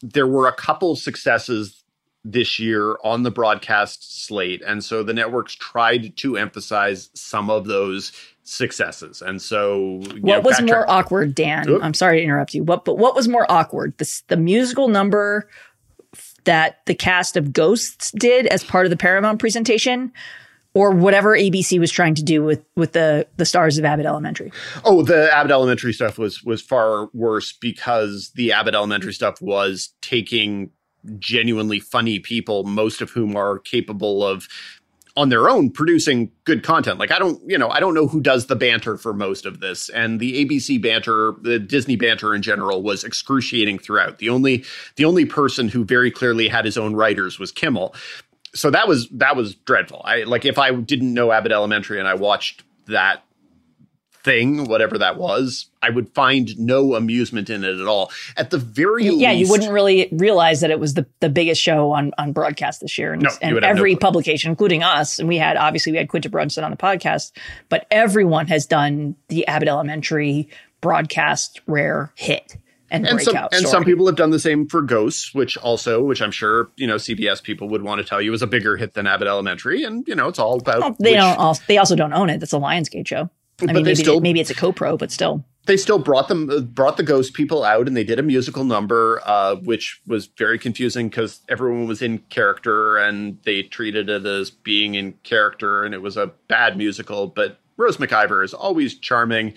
[0.01, 1.83] there were a couple successes
[2.25, 7.65] this year on the broadcast slate, and so the networks tried to emphasize some of
[7.65, 8.11] those
[8.43, 9.21] successes.
[9.21, 11.67] And so, you know, What was more awkward, Dan?
[11.69, 11.83] Oop.
[11.83, 12.63] I'm sorry to interrupt you.
[12.63, 13.97] What but what was more awkward?
[13.97, 15.49] The the musical number
[16.43, 20.11] that the cast of Ghosts did as part of the Paramount presentation
[20.73, 24.51] or whatever ABC was trying to do with with the the stars of Abbott Elementary.
[24.83, 29.93] Oh, the Abbott Elementary stuff was was far worse because the Abbott Elementary stuff was
[30.01, 30.71] taking
[31.19, 34.47] genuinely funny people, most of whom are capable of
[35.15, 36.97] on their own producing good content.
[36.97, 39.59] Like I don't, you know, I don't know who does the banter for most of
[39.59, 39.89] this.
[39.89, 44.17] And the ABC banter, the Disney banter in general was excruciating throughout.
[44.17, 47.93] The only the only person who very clearly had his own writers was Kimmel.
[48.55, 50.01] So that was that was dreadful.
[50.03, 53.23] I like if I didn't know Abbott Elementary and I watched that
[54.23, 58.11] thing, whatever that was, I would find no amusement in it at all.
[58.37, 61.91] At the very Yeah, you wouldn't really realize that it was the, the biggest show
[61.91, 63.13] on, on broadcast this year.
[63.13, 66.09] And, No, and have no every publication, including us, and we had obviously we had
[66.09, 67.31] Quinta Brunson on the podcast,
[67.69, 70.49] but everyone has done the Abbott Elementary
[70.81, 72.57] broadcast rare hit
[72.93, 76.21] and, and some and some people have done the same for Ghosts, which also, which
[76.21, 78.93] I'm sure you know CBS people would want to tell you is a bigger hit
[78.93, 81.39] than Abbott Elementary, and you know it's all about Well, they which- don't.
[81.39, 82.39] Also, they also don't own it.
[82.39, 83.29] That's a Lionsgate show.
[83.63, 85.43] I But mean, they maybe, still- maybe it's a co-pro, but still.
[85.65, 88.63] they still brought them uh, brought the ghost people out and they did a musical
[88.65, 94.25] number uh, which was very confusing because everyone was in character and they treated it
[94.25, 97.27] as being in character and it was a bad musical.
[97.27, 99.53] But rose mciver is always charming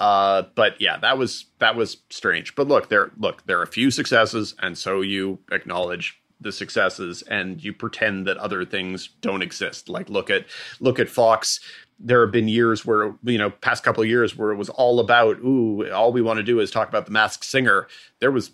[0.00, 2.54] uh, but yeah that was that was strange.
[2.54, 7.20] But look there look there are a few successes and so you acknowledge the successes
[7.28, 9.90] and you pretend that other things don't exist.
[9.90, 10.46] Like look at
[10.80, 11.60] look at fox
[12.00, 14.98] there have been years where you know past couple of years where it was all
[15.00, 17.86] about ooh all we want to do is talk about the masked singer
[18.20, 18.52] there was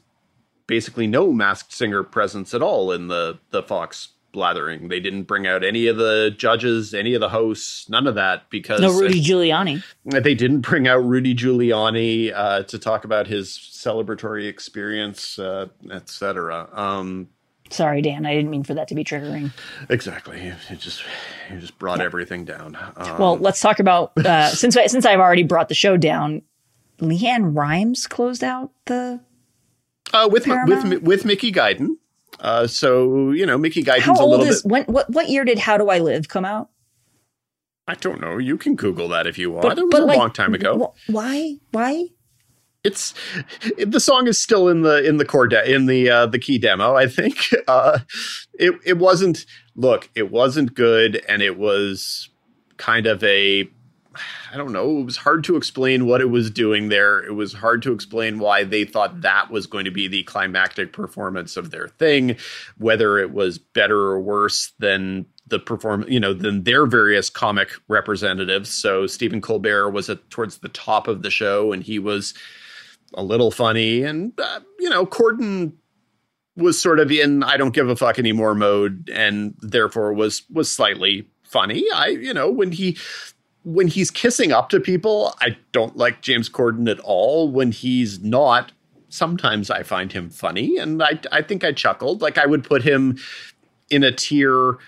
[0.67, 5.47] basically no masked singer presence at all in the the fox blathering they didn't bring
[5.47, 9.23] out any of the judges any of the hosts none of that because No Rudy
[9.23, 9.83] Giuliani.
[10.05, 16.69] they didn't bring out Rudy Giuliani uh, to talk about his celebratory experience, uh, etc.
[16.73, 17.29] Um,
[17.71, 18.27] Sorry, Dan.
[18.27, 19.51] I didn't mean for that to be triggering.
[19.89, 20.53] exactly.
[20.71, 21.03] It just
[21.51, 22.77] it just brought everything down.
[22.97, 26.43] Um, Well, let's talk about uh, since I, since I've already brought the show down.
[27.01, 29.21] LeAnn Rimes closed out the.
[30.15, 30.89] uh, with Paramount?
[30.91, 31.97] with with Mickey Guyton.
[32.41, 34.71] Uh, so you know, Mickey Guyton's How a old little is bit.
[34.71, 34.85] when?
[34.85, 36.71] What what year did How Do I Live come out?
[37.89, 38.39] I don't know.
[38.39, 39.79] You can Google that if you want.
[39.79, 40.95] it was a like, long time ago.
[41.07, 41.57] wh- why?
[41.71, 42.07] Why?
[42.87, 43.15] It's
[43.77, 46.39] it, the song is still in the in the core de- in the uh, the
[46.39, 46.95] key demo.
[46.95, 47.99] I think uh,
[48.59, 49.45] it it wasn't.
[49.75, 52.31] Look, it wasn't good, and it was
[52.77, 53.69] kind of a.
[54.51, 55.01] I don't know.
[55.01, 57.23] It was hard to explain what it was doing there.
[57.23, 60.95] It was hard to explain why they thought that was going to be the climactic
[60.95, 62.37] performance of their thing,
[62.79, 67.69] whether it was better or worse than the perform, you know, than their various comic
[67.89, 68.73] representatives.
[68.73, 72.33] So Stephen Colbert was at towards the top of the show, and he was
[73.15, 75.73] a little funny, and uh, you know, Corden
[76.57, 80.71] was sort of in I don't give a fuck anymore mode, and therefore was was
[80.71, 81.85] slightly funny.
[81.95, 82.97] I you know when he
[83.65, 87.51] when he's kissing up to people, I don't like James Corden at all.
[87.51, 88.73] When he's not,
[89.09, 92.23] sometimes I find him funny, and I I think I chuckled.
[92.23, 93.19] Like I would put him
[93.91, 94.79] in a tier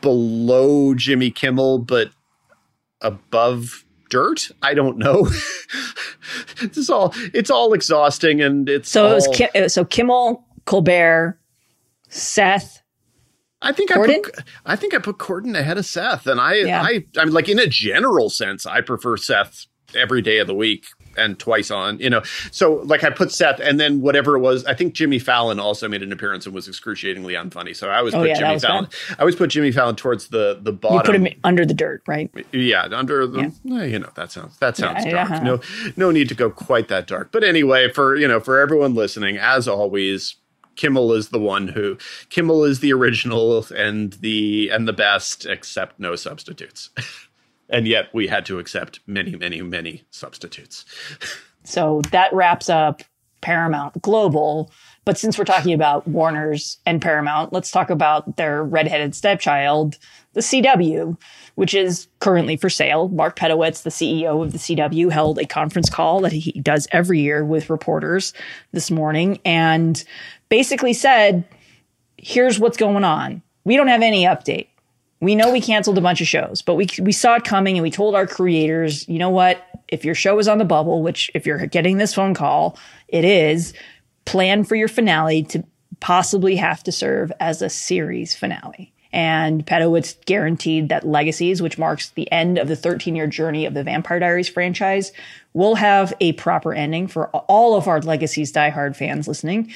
[0.00, 2.10] below Jimmy Kimmel, but
[3.00, 4.50] above dirt.
[4.62, 5.28] I don't know.
[6.60, 11.38] it's all it's all exhausting, and it's So it was all- Kim, so Kimmel, Colbert,
[12.08, 12.82] Seth.
[13.62, 14.30] I think I put
[14.66, 16.82] I think I put Corden ahead of Seth, and I Yeah.
[16.82, 20.84] I I'm like in a general sense, I prefer Seth every day of the week
[21.16, 22.22] and twice on, you know.
[22.50, 25.88] So like I put Seth, and then whatever it was, I think Jimmy Fallon also
[25.88, 27.74] made an appearance and was excruciatingly unfunny.
[27.74, 28.88] So I always Oh, put yeah, Jimmy Fallon.
[29.10, 30.96] I always put Jimmy Fallon towards the the bottom.
[31.14, 32.30] You put him under the dirt, right?
[32.52, 35.30] Yeah, under the eh, you know that sounds that sounds Yeah, dark.
[35.30, 35.44] uh-huh.
[35.44, 35.60] No
[35.96, 37.30] no need to go quite that dark.
[37.32, 40.36] But anyway, for you know for everyone listening, as always,
[40.76, 41.96] Kimmel is the one who
[42.30, 46.90] Kimmel is the original and the and the best, except no substitutes.
[47.68, 50.84] and yet we had to accept many, many, many substitutes.
[51.64, 53.02] So that wraps up
[53.40, 54.70] Paramount Global.
[55.04, 59.98] But since we're talking about Warner's and Paramount, let's talk about their redheaded stepchild,
[60.32, 61.16] the CW,
[61.54, 63.08] which is currently for sale.
[63.08, 67.20] Mark Pedowitz, the CEO of the CW, held a conference call that he does every
[67.20, 68.32] year with reporters
[68.72, 70.04] this morning and
[70.48, 71.44] basically said,
[72.16, 73.42] here's what's going on.
[73.64, 74.68] We don't have any update.
[75.20, 77.82] We know we canceled a bunch of shows, but we we saw it coming and
[77.82, 79.64] we told our creators, you know what?
[79.88, 83.24] If your show is on the bubble, which if you're getting this phone call, it
[83.24, 83.72] is,
[84.24, 85.64] plan for your finale to
[86.00, 88.92] possibly have to serve as a series finale.
[89.12, 93.72] And Pedowitz guaranteed that Legacies, which marks the end of the 13 year journey of
[93.72, 95.12] the Vampire Diaries franchise,
[95.54, 99.72] will have a proper ending for all of our Legacies diehard fans listening.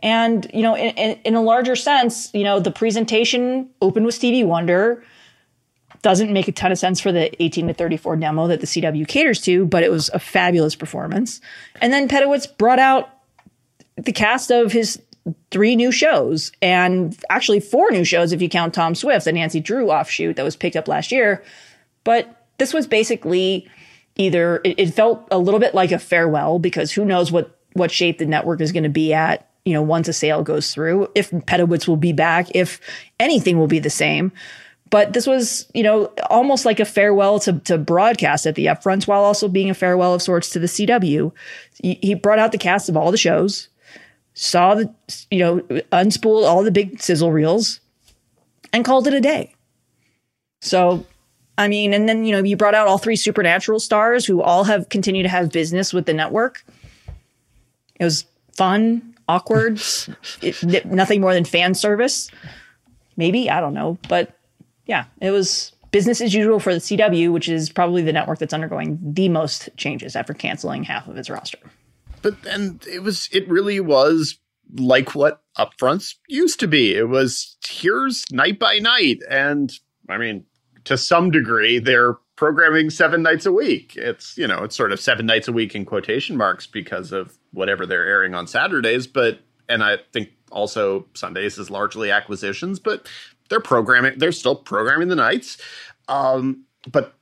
[0.00, 4.44] And, you know, in, in, a larger sense, you know, the presentation opened with Stevie
[4.44, 5.02] Wonder.
[6.02, 9.08] Doesn't make a ton of sense for the 18 to 34 demo that the CW
[9.08, 11.40] caters to, but it was a fabulous performance.
[11.80, 13.10] And then Pedowitz brought out
[13.96, 15.00] the cast of his
[15.50, 19.60] three new shows and actually four new shows if you count Tom Swift, the Nancy
[19.60, 21.42] Drew offshoot that was picked up last year.
[22.04, 23.68] But this was basically
[24.16, 27.90] either it, it felt a little bit like a farewell because who knows what what
[27.90, 31.08] shape the network is going to be at you know, once a sale goes through,
[31.16, 32.80] if Pedowitz will be back, if
[33.18, 34.30] anything will be the same.
[34.90, 39.08] But this was, you know, almost like a farewell to, to broadcast at the upfronts
[39.08, 41.32] while also being a farewell of sorts to the CW.
[41.82, 43.68] He brought out the cast of all the shows,
[44.34, 44.94] saw the,
[45.32, 45.60] you know,
[45.90, 47.80] unspooled all the big sizzle reels
[48.72, 49.52] and called it a day.
[50.60, 51.04] So,
[51.58, 54.62] I mean, and then, you know, you brought out all three supernatural stars who all
[54.62, 56.64] have continued to have business with the network.
[57.98, 59.80] It was fun awkward,
[60.42, 62.30] it, nothing more than fan service.
[63.16, 63.98] Maybe, I don't know.
[64.08, 64.36] But
[64.86, 68.54] yeah, it was business as usual for the CW, which is probably the network that's
[68.54, 71.58] undergoing the most changes after canceling half of its roster.
[72.22, 74.38] But then it was, it really was
[74.74, 76.94] like what upfronts used to be.
[76.94, 79.20] It was here's night by night.
[79.30, 79.72] And
[80.08, 80.44] I mean,
[80.84, 83.94] to some degree, they're programming seven nights a week.
[83.96, 87.38] It's, you know, it's sort of seven nights a week in quotation marks because of
[87.56, 93.08] whatever they're airing on Saturdays, but and I think also Sundays is largely acquisitions, but
[93.48, 95.58] they're programming they're still programming the nights.
[96.08, 97.14] Um, but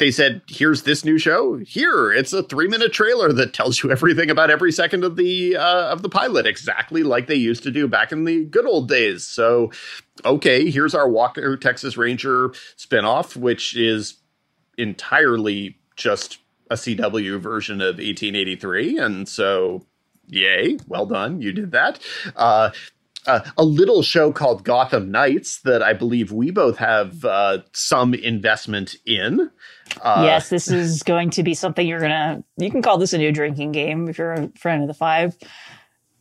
[0.00, 1.58] they said, "Here's this new show.
[1.58, 5.56] Here, it's a three minute trailer that tells you everything about every second of the
[5.56, 8.88] uh, of the pilot, exactly like they used to do back in the good old
[8.88, 9.70] days." So,
[10.24, 14.14] okay, here's our Walker Texas Ranger spinoff, which is
[14.76, 16.38] entirely just
[16.70, 19.84] a CW version of 1883, and so
[20.28, 22.00] yay, well done, you did that.
[22.36, 22.70] Uh,
[23.26, 28.12] uh, a little show called Gotham Knights that I believe we both have uh, some
[28.14, 29.50] investment in.
[30.02, 32.44] Uh, yes, this is going to be something you're gonna.
[32.56, 35.36] You can call this a new drinking game if you're a friend of the five.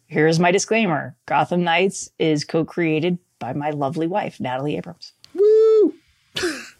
[0.07, 5.13] Here's my disclaimer: Gotham Knights is co-created by my lovely wife, Natalie Abrams.
[5.33, 5.93] Woo!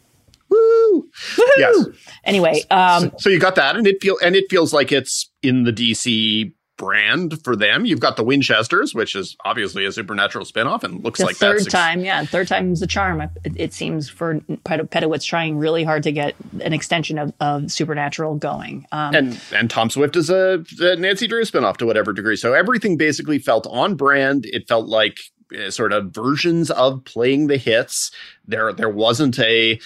[0.64, 1.09] Woo!
[1.57, 1.86] Yes.
[2.26, 5.30] Anyway, um, so, so, you got that, and it feel and it feels like it's
[5.41, 7.86] in the DC brand for them.
[7.86, 11.70] You've got the Winchesters, which is obviously a supernatural spinoff, and looks the like third
[11.70, 11.99] time.
[12.01, 13.22] Yeah, third time's the charm.
[13.22, 18.36] It, it seems for Pedowitz trying really hard to get an extension of, of supernatural
[18.36, 18.88] going.
[18.91, 22.36] Um, and and Tom Swift is a, a Nancy Drew spinoff to whatever degree.
[22.36, 24.45] So everything basically felt on brand.
[24.45, 25.20] It felt like
[25.57, 28.11] uh, sort of versions of playing the hits.
[28.47, 29.80] There there wasn't a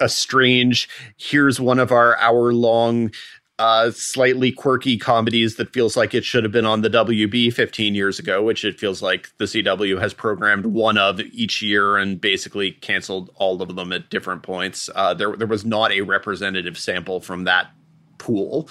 [0.00, 3.10] a strange here's one of our hour long
[3.58, 7.94] uh, slightly quirky comedies that feels like it should have been on the WB 15
[7.94, 12.20] years ago, which it feels like the CW has programmed one of each year and
[12.20, 14.90] basically canceled all of them at different points.
[14.94, 17.70] Uh, there, there was not a representative sample from that
[18.18, 18.68] pool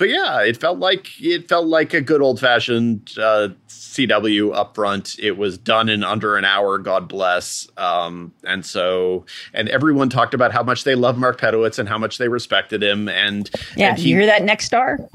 [0.00, 5.18] but yeah, it felt like it felt like a good old fashioned uh, CW upfront.
[5.18, 7.68] It was done in under an hour, God bless.
[7.76, 11.98] Um, and so, and everyone talked about how much they love Mark Pedowitz and how
[11.98, 13.10] much they respected him.
[13.10, 15.06] And yeah, and he, you hear that Nexstar?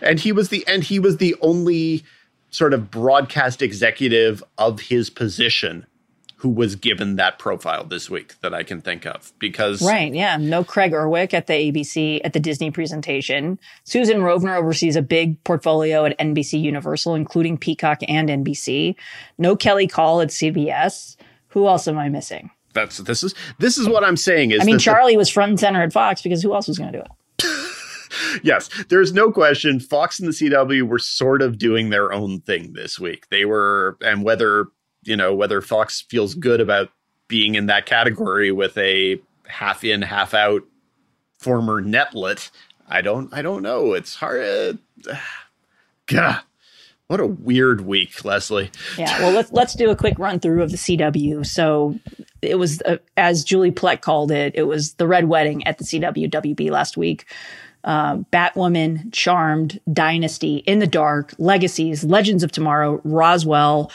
[0.00, 2.04] And he was the and he was the only
[2.50, 5.84] sort of broadcast executive of his position
[6.42, 9.32] who was given that profile this week that I can think of.
[9.38, 10.36] Because right yeah.
[10.36, 13.60] No Craig Erwich at the ABC at the Disney presentation.
[13.84, 18.96] Susan Rovner oversees a big portfolio at NBC Universal including Peacock and NBC
[19.38, 21.16] no Kelly Kahl at CBS
[21.46, 22.50] who else am I missing?
[22.74, 25.50] That's this is this is what I'm saying is I mean Charlie the, was front
[25.50, 27.10] and center at Fox because who else was going to do it?
[28.42, 29.80] Yes, there's no question.
[29.80, 33.28] Fox and the CW were sort of doing their own thing this week.
[33.30, 34.66] They were, and whether
[35.02, 36.90] you know whether Fox feels good about
[37.28, 40.62] being in that category with a half in, half out
[41.38, 42.50] former netlet,
[42.88, 43.92] I don't, I don't know.
[43.92, 44.78] It's hard.
[45.10, 45.16] Uh,
[46.06, 46.40] God,
[47.06, 48.70] what a weird week, Leslie.
[48.98, 51.46] Yeah, well, let's let's do a quick run through of the CW.
[51.46, 51.98] So
[52.42, 55.84] it was, uh, as Julie Plec called it, it was the red wedding at the
[55.84, 57.26] CW WB last week.
[57.84, 63.90] Uh, Batwoman, Charmed, Dynasty, In the Dark, Legacies, Legends of Tomorrow, Roswell,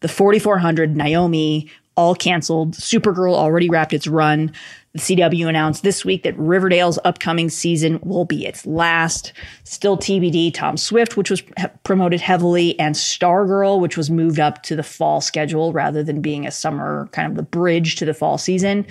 [0.00, 2.72] The 4400, Naomi, all canceled.
[2.74, 4.52] Supergirl already wrapped its run.
[4.92, 9.32] The CW announced this week that Riverdale's upcoming season will be its last.
[9.62, 14.62] Still TBD, Tom Swift, which was he- promoted heavily, and Stargirl, which was moved up
[14.64, 18.14] to the fall schedule rather than being a summer kind of the bridge to the
[18.14, 18.84] fall season.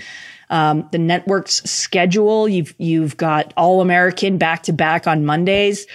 [0.52, 5.86] Um, the network's schedule, you've you've got All American back to back on Mondays.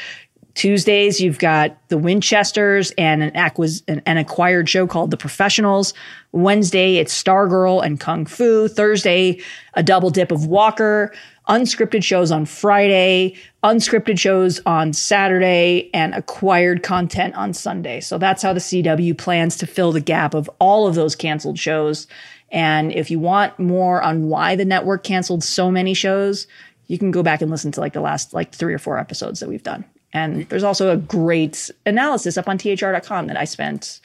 [0.54, 5.94] Tuesdays, you've got the Winchesters and an, acquis- an, an acquired show called The Professionals.
[6.30, 8.68] Wednesday, it's Stargirl and Kung Fu.
[8.68, 9.40] Thursday,
[9.74, 11.12] a double dip of Walker.
[11.48, 18.00] Unscripted shows on Friday, unscripted shows on Saturday, and acquired content on Sunday.
[18.00, 21.58] So that's how the CW plans to fill the gap of all of those canceled
[21.58, 22.06] shows.
[22.50, 26.46] And if you want more on why the network canceled so many shows,
[26.86, 29.40] you can go back and listen to like the last like three or four episodes
[29.40, 29.84] that we've done.
[30.14, 34.00] And there's also a great analysis up on thr.com that I spent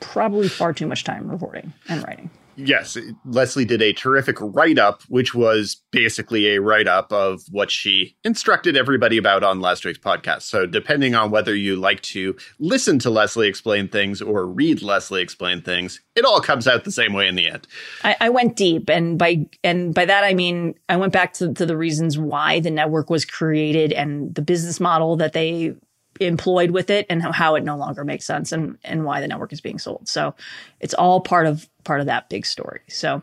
[0.00, 2.30] probably far too much time reporting and writing.
[2.58, 7.70] Yes, Leslie did a terrific write up, which was basically a write up of what
[7.70, 10.42] she instructed everybody about on last week's podcast.
[10.42, 15.22] So, depending on whether you like to listen to Leslie explain things or read Leslie
[15.22, 17.68] explain things, it all comes out the same way in the end.
[18.02, 21.54] I, I went deep, and by and by that I mean I went back to,
[21.54, 25.74] to the reasons why the network was created and the business model that they
[26.20, 29.52] employed with it and how it no longer makes sense and and why the network
[29.52, 30.08] is being sold.
[30.08, 30.34] So
[30.80, 32.80] it's all part of part of that big story.
[32.88, 33.22] So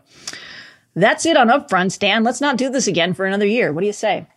[0.96, 2.24] that's it on upfronts, Dan.
[2.24, 3.72] Let's not do this again for another year.
[3.74, 4.28] What do you say?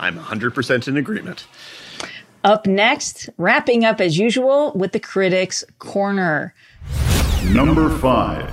[0.00, 1.46] I'm 100% in agreement.
[2.42, 6.54] Up next, wrapping up as usual with the Critics Corner.
[7.52, 8.50] Number five.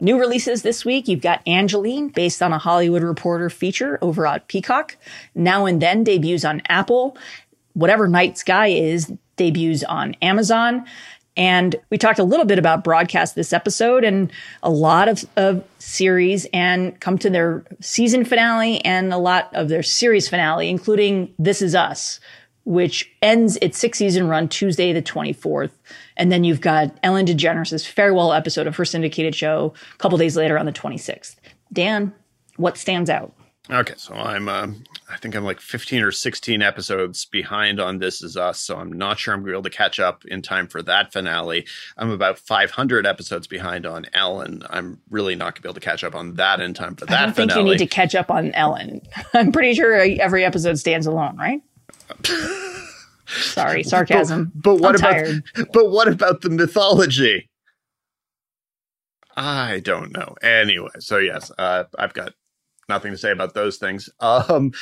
[0.00, 1.06] New releases this week.
[1.06, 4.96] You've got Angelyne, based on a Hollywood Reporter feature over at Peacock.
[5.32, 7.16] Now and Then debuts on Apple.
[7.74, 10.84] Whatever Night Sky is debuts on Amazon.
[11.36, 14.30] And we talked a little bit about broadcast this episode and
[14.62, 19.68] a lot of, of series and come to their season finale and a lot of
[19.68, 22.20] their series finale, including This Is Us,
[22.64, 25.70] which ends its six season run Tuesday, the 24th.
[26.18, 30.36] And then you've got Ellen DeGeneres' farewell episode of her syndicated show a couple days
[30.36, 31.36] later on the 26th.
[31.72, 32.12] Dan,
[32.56, 33.32] what stands out?
[33.70, 38.22] Okay, so I'm, um, I think I'm like 15 or 16 episodes behind on This
[38.22, 40.40] Is Us, so I'm not sure I'm going to be able to catch up in
[40.40, 41.66] time for that finale.
[41.98, 44.62] I'm about 500 episodes behind on Ellen.
[44.70, 47.04] I'm really not going to be able to catch up on that in time for
[47.06, 49.02] that I don't think you need to catch up on Ellen.
[49.34, 51.60] I'm pretty sure every episode stands alone, right?
[53.26, 54.50] Sorry, sarcasm.
[54.54, 55.44] But, but what I'm about tired.
[55.74, 57.50] but what about the mythology?
[59.36, 60.36] I don't know.
[60.42, 62.32] Anyway, so yes, uh, I've got
[62.88, 64.08] nothing to say about those things.
[64.20, 64.72] Um,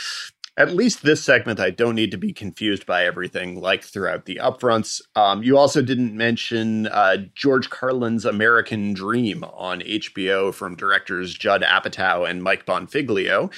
[0.57, 4.41] at least this segment, I don't need to be confused by everything like throughout the
[4.43, 5.01] upfronts.
[5.17, 11.63] Um, you also didn't mention uh, George Carlin's American Dream on HBO from directors Judd
[11.63, 13.51] Apatow and Mike Bonfiglio.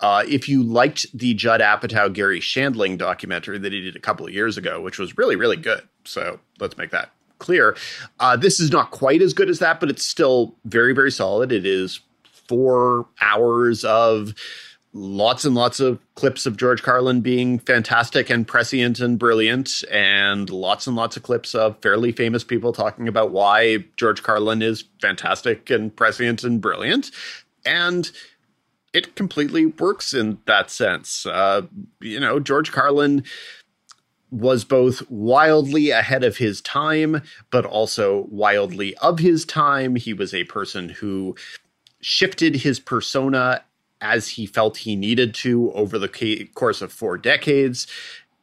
[0.00, 4.26] Uh, if you liked the Judd Apatow Garry Shandling documentary that he did a couple
[4.26, 7.76] of years ago, which was really really good, so let's make that clear.
[8.20, 11.50] Uh, this is not quite as good as that, but it's still very very solid.
[11.50, 12.00] It is
[12.48, 14.34] four hours of
[14.92, 20.48] lots and lots of clips of George Carlin being fantastic and prescient and brilliant, and
[20.48, 24.84] lots and lots of clips of fairly famous people talking about why George Carlin is
[25.00, 27.10] fantastic and prescient and brilliant.
[27.64, 28.10] And
[28.94, 31.26] it completely works in that sense.
[31.26, 31.62] Uh,
[32.00, 33.24] you know, George Carlin
[34.30, 39.96] was both wildly ahead of his time, but also wildly of his time.
[39.96, 41.36] He was a person who
[42.06, 43.64] shifted his persona
[44.00, 47.88] as he felt he needed to over the course of four decades.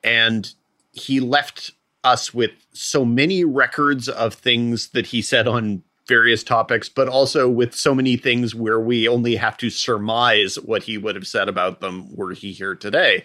[0.03, 0.53] And
[0.91, 1.71] he left
[2.03, 7.47] us with so many records of things that he said on various topics, but also
[7.47, 11.47] with so many things where we only have to surmise what he would have said
[11.47, 13.23] about them were he here today.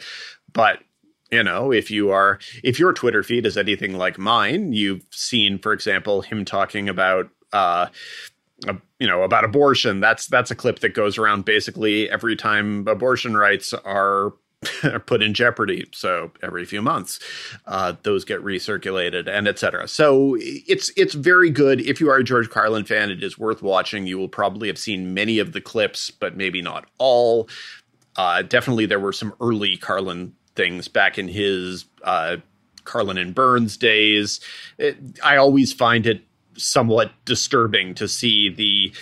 [0.52, 0.78] But
[1.32, 5.58] you know, if you are if your Twitter feed is anything like mine, you've seen,
[5.58, 7.88] for example, him talking about uh
[8.98, 13.36] you know about abortion that's that's a clip that goes around basically every time abortion
[13.36, 14.32] rights are
[14.82, 15.86] are put in jeopardy.
[15.92, 17.20] So every few months,
[17.66, 19.88] uh, those get recirculated and etc.
[19.88, 21.80] So it's it's very good.
[21.80, 24.06] If you are a George Carlin fan, it is worth watching.
[24.06, 27.48] You will probably have seen many of the clips, but maybe not all.
[28.16, 32.38] Uh, definitely, there were some early Carlin things back in his uh,
[32.84, 34.40] Carlin and Burns days.
[34.76, 36.22] It, I always find it
[36.58, 38.92] somewhat disturbing to see the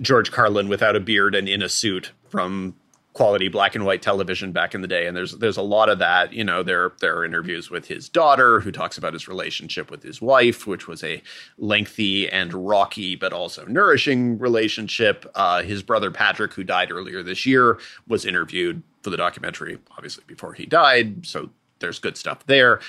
[0.00, 2.74] George Carlin without a beard and in a suit from
[3.14, 5.06] quality black and white television back in the day.
[5.06, 8.08] And there's there's a lot of that you know there there are interviews with his
[8.08, 11.22] daughter who talks about his relationship with his wife which was a
[11.56, 15.30] lengthy and rocky but also nourishing relationship.
[15.34, 17.78] Uh, his brother Patrick who died earlier this year
[18.08, 21.24] was interviewed for the documentary obviously before he died.
[21.24, 22.80] So there's good stuff there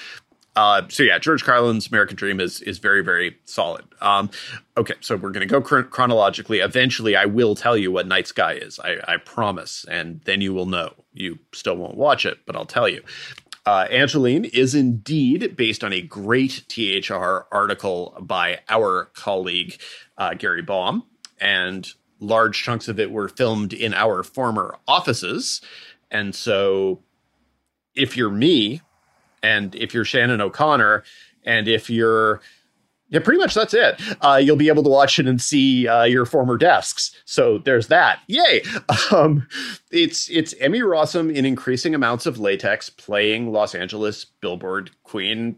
[0.55, 3.85] uh, so yeah, George Carlin's American Dream is is very very solid.
[4.01, 4.29] Um,
[4.77, 6.59] okay, so we're going to go chron- chronologically.
[6.59, 8.79] Eventually, I will tell you what Night Sky is.
[8.79, 10.93] I, I, promise, and then you will know.
[11.13, 13.03] You still won't watch it, but I'll tell you.
[13.65, 19.81] Uh, Angelyne is indeed based on a great THR article by our colleague
[20.17, 21.03] uh, Gary Baum,
[21.41, 25.61] and large chunks of it were filmed in our former offices.
[26.11, 27.01] And so,
[27.95, 28.81] if you're me,
[29.45, 31.03] and if you're Shannon O'Connor,
[31.43, 32.41] and if you're
[33.09, 34.01] yeah, pretty much that's it.
[34.21, 37.15] Uh, you'll be able to watch it and see uh, your former desks.
[37.25, 38.19] So there's that.
[38.27, 38.61] Yay!
[39.11, 39.47] Um,
[39.91, 45.57] it's it's Emmy Rossum in increasing amounts of latex playing Los Angeles billboard queen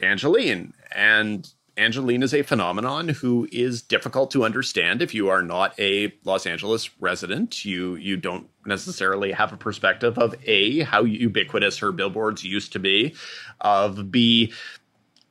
[0.00, 5.78] Angelyne, and Angelyne is a phenomenon who is difficult to understand if you are not
[5.78, 7.64] a Los Angeles resident.
[7.64, 12.78] You you don't necessarily have a perspective of a how ubiquitous her billboards used to
[12.78, 13.14] be,
[13.60, 14.52] of b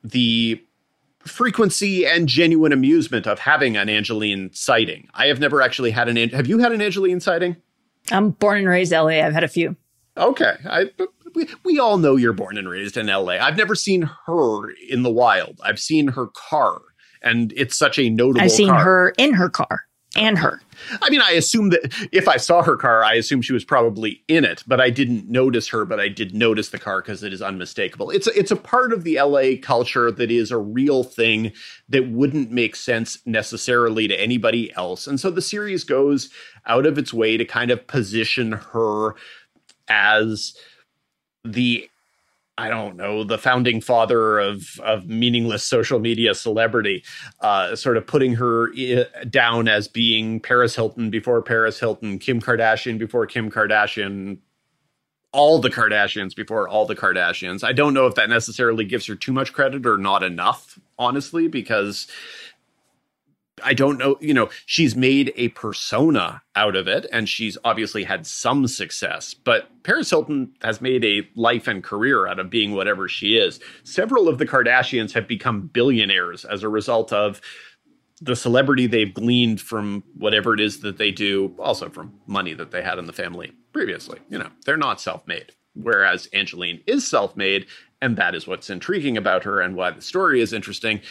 [0.04, 0.64] the
[1.26, 5.10] frequency and genuine amusement of having an Angelyne sighting.
[5.16, 6.30] I have never actually had an.
[6.30, 7.56] Have you had an Angelyne sighting?
[8.12, 9.08] I'm born and raised LA.
[9.08, 9.76] I've had a few.
[10.18, 10.92] Okay, I
[11.36, 13.34] we, we all know you're born and raised in LA.
[13.34, 15.60] I've never seen her in the wild.
[15.64, 16.82] I've seen her car,
[17.22, 18.42] and it's such a notable.
[18.42, 18.84] I've seen car.
[18.84, 19.86] her in her car
[20.16, 20.62] and her.
[21.02, 24.24] I mean, I assume that if I saw her car, I assume she was probably
[24.28, 25.86] in it, but I didn't notice her.
[25.86, 28.10] But I did notice the car because it is unmistakable.
[28.10, 31.52] It's a, it's a part of the LA culture that is a real thing
[31.90, 35.08] that wouldn't make sense necessarily to anybody else.
[35.08, 36.30] And so the series goes
[36.66, 39.16] out of its way to kind of position her
[39.88, 40.56] as
[41.46, 41.90] the
[42.58, 47.04] I don't know, the founding father of of meaningless social media celebrity,
[47.42, 48.70] uh, sort of putting her
[49.26, 54.38] down as being Paris Hilton before Paris Hilton, Kim Kardashian before Kim Kardashian,
[55.34, 57.62] all the Kardashians before all the Kardashians.
[57.62, 61.50] I don't know if that necessarily gives her too much credit or not enough, honestly,
[61.50, 62.08] because
[63.64, 68.04] I don't know, you know, she's made a persona out of it and she's obviously
[68.04, 72.74] had some success, but Paris Hilton has made a life and career out of being
[72.74, 73.60] whatever she is.
[73.84, 77.40] Several of the Kardashians have become billionaires as a result of
[78.22, 82.72] the celebrity they've gleaned from whatever it is that they do, also from money that
[82.72, 84.20] they had in the family previously.
[84.30, 85.52] You know, they're not self made.
[85.74, 87.68] Whereas Angelyne is self made,
[88.02, 91.02] and that is what's intriguing about her and why the story is interesting.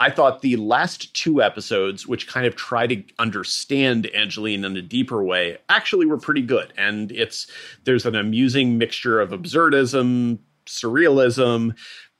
[0.00, 4.82] I thought the last two episodes, which kind of try to understand Angelyne in a
[4.82, 6.72] deeper way, actually were pretty good.
[6.76, 7.46] And it's
[7.84, 11.76] there's an amusing mixture of absurdism, surrealism,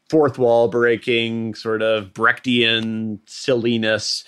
[0.08, 4.24] fourth wall breaking, sort of Brechtian silliness.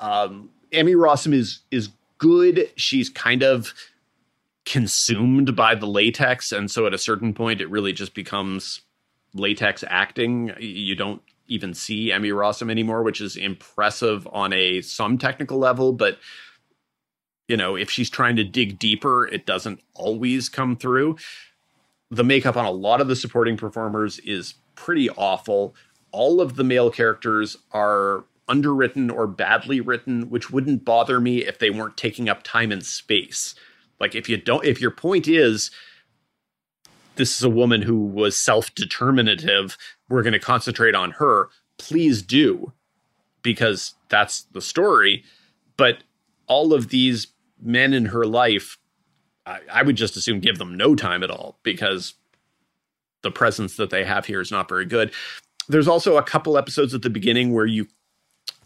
[0.00, 2.70] Um, Emmy Rossum is is good.
[2.76, 3.74] She's kind of
[4.64, 8.80] consumed by the latex, and so at a certain point, it really just becomes
[9.34, 10.54] latex acting.
[10.58, 15.92] You don't even see Emmy Rossum anymore, which is impressive on a some technical level,
[15.92, 16.18] but
[17.48, 21.16] you know, if she's trying to dig deeper, it doesn't always come through.
[22.08, 25.74] The makeup on a lot of the supporting performers is pretty awful.
[26.12, 31.58] All of the male characters are underwritten or badly written, which wouldn't bother me if
[31.58, 33.56] they weren't taking up time and space.
[33.98, 35.72] Like if you don't if your point is
[37.20, 39.76] this is a woman who was self-determinative
[40.08, 42.72] we're going to concentrate on her please do.
[43.42, 45.24] Because that's the story.
[45.78, 46.04] But
[46.46, 47.28] all of these
[47.60, 48.78] men in her life
[49.46, 52.14] I, I, would just assume give them no time at all because
[53.22, 55.12] the presence that they have here is not very good.
[55.68, 57.86] There's also a couple episodes at the beginning where you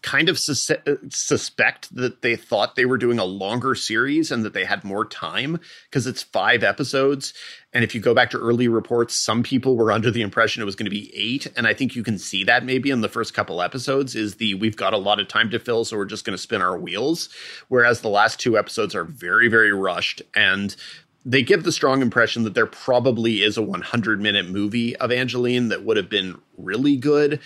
[0.04, 4.44] kind of sus- uh, suspect that they thought they were doing a longer series and
[4.44, 5.58] that they had more time
[5.88, 7.32] because it's five episodes.
[7.72, 10.66] And if you go back to early reports, some people were under the impression it
[10.66, 11.50] was going to be eight.
[11.56, 14.52] And I think you can see that maybe in the first couple episodes is the
[14.52, 16.76] we've got a lot of time to fill, so we're just going to spin our
[16.76, 17.30] wheels.
[17.68, 20.20] Whereas the last two episodes are very, very rushed.
[20.36, 20.76] And
[21.24, 25.70] they give the strong impression that there probably is a 100 minute movie of Angelyne
[25.70, 27.40] that would have been really good.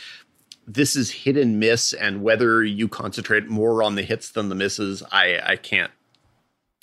[0.70, 4.55] This is hit and miss, and whether you concentrate more on the hits than the
[4.55, 5.90] misses, I, I can't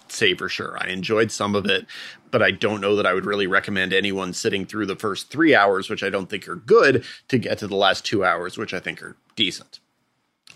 [0.08, 0.76] say for sure.
[0.80, 1.86] I enjoyed some of it,
[2.32, 5.54] but I don't know that I would really recommend anyone sitting through the first three
[5.54, 8.74] hours, which I don't think are good, to get to the last two hours, which
[8.74, 9.80] I think are decent.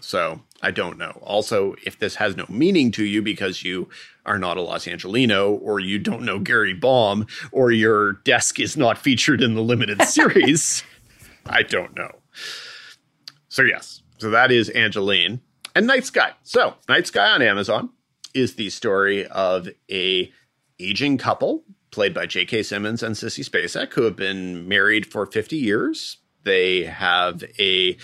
[0.02, 1.20] So I don't know.
[1.22, 3.90] Also, if this has no meaning to you because you
[4.26, 8.78] are not a Los Angelino or you don't know Gary Baum or your desk is
[8.78, 10.84] not featured in the limited series,
[11.46, 12.12] I don't know.
[13.50, 15.42] So yes, so that is Angelyne
[15.76, 16.34] and Night Sky.
[16.44, 17.90] So Night Sky on Amazon
[18.34, 20.32] is the story of a
[20.80, 22.64] aging couple played by J.K.
[22.64, 26.18] Simmons and Sissy Spacek who have been married for 50 years.
[26.44, 27.98] They have a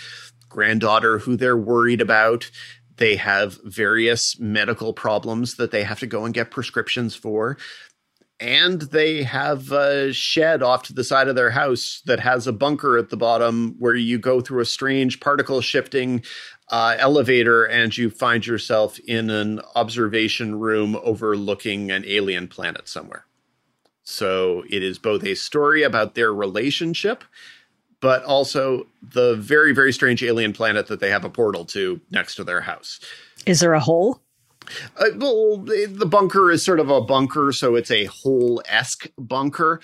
[0.50, 2.50] granddaughter who they're worried about.
[2.98, 7.58] They have various medical problems that they have to go and get prescriptions for.
[8.40, 12.54] And they have a shed off to the side of their house that has a
[12.54, 16.22] bunker at the bottom where you go through a strange particle shifting
[16.70, 23.26] uh, elevator and you find yourself in an observation room overlooking an alien planet somewhere.
[24.04, 27.24] So it is both a story about their relationship
[28.06, 32.36] but also the very, very strange alien planet that they have a portal to next
[32.36, 33.00] to their house.
[33.48, 34.22] Is there a hole?
[34.98, 39.82] Uh, well, the bunker is sort of a bunker, so it's a hole esque bunker.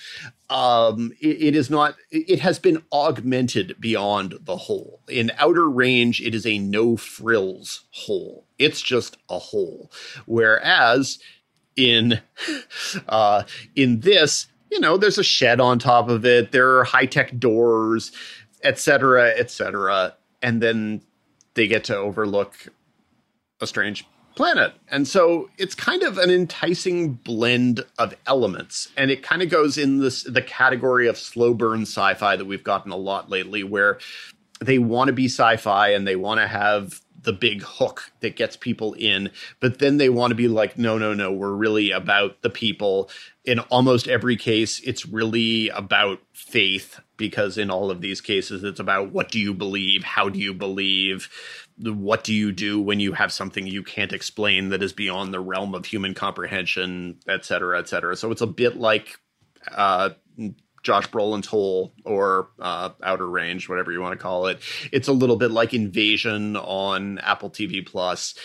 [0.49, 5.01] Um, it, it is not, it has been augmented beyond the hole.
[5.07, 8.45] In outer range, it is a no frills hole.
[8.59, 9.91] It's just a hole.
[10.25, 11.19] Whereas
[11.75, 12.21] in,
[13.07, 13.43] uh,
[13.75, 16.51] in this, you know, there's a shed on top of it.
[16.51, 18.11] There are high tech doors,
[18.63, 20.15] etc., etc.
[20.41, 21.01] And then
[21.53, 22.55] they get to overlook
[23.59, 24.05] a strange
[24.35, 24.73] planet.
[24.89, 28.89] And so it's kind of an enticing blend of elements.
[28.97, 32.63] And it kind of goes in this the category of slow burn sci-fi that we've
[32.63, 33.99] gotten a lot lately where
[34.59, 38.55] they want to be sci-fi and they want to have the big hook that gets
[38.55, 39.29] people in
[39.59, 43.09] but then they want to be like no no no we're really about the people
[43.45, 48.79] in almost every case it's really about faith because in all of these cases it's
[48.79, 51.29] about what do you believe how do you believe
[51.83, 55.39] what do you do when you have something you can't explain that is beyond the
[55.39, 59.19] realm of human comprehension et cetera et cetera so it's a bit like
[59.71, 60.09] uh,
[60.83, 64.59] Josh Brolin's Hole or uh, Outer Range, whatever you want to call it.
[64.91, 68.35] It's a little bit like Invasion on Apple TV Plus,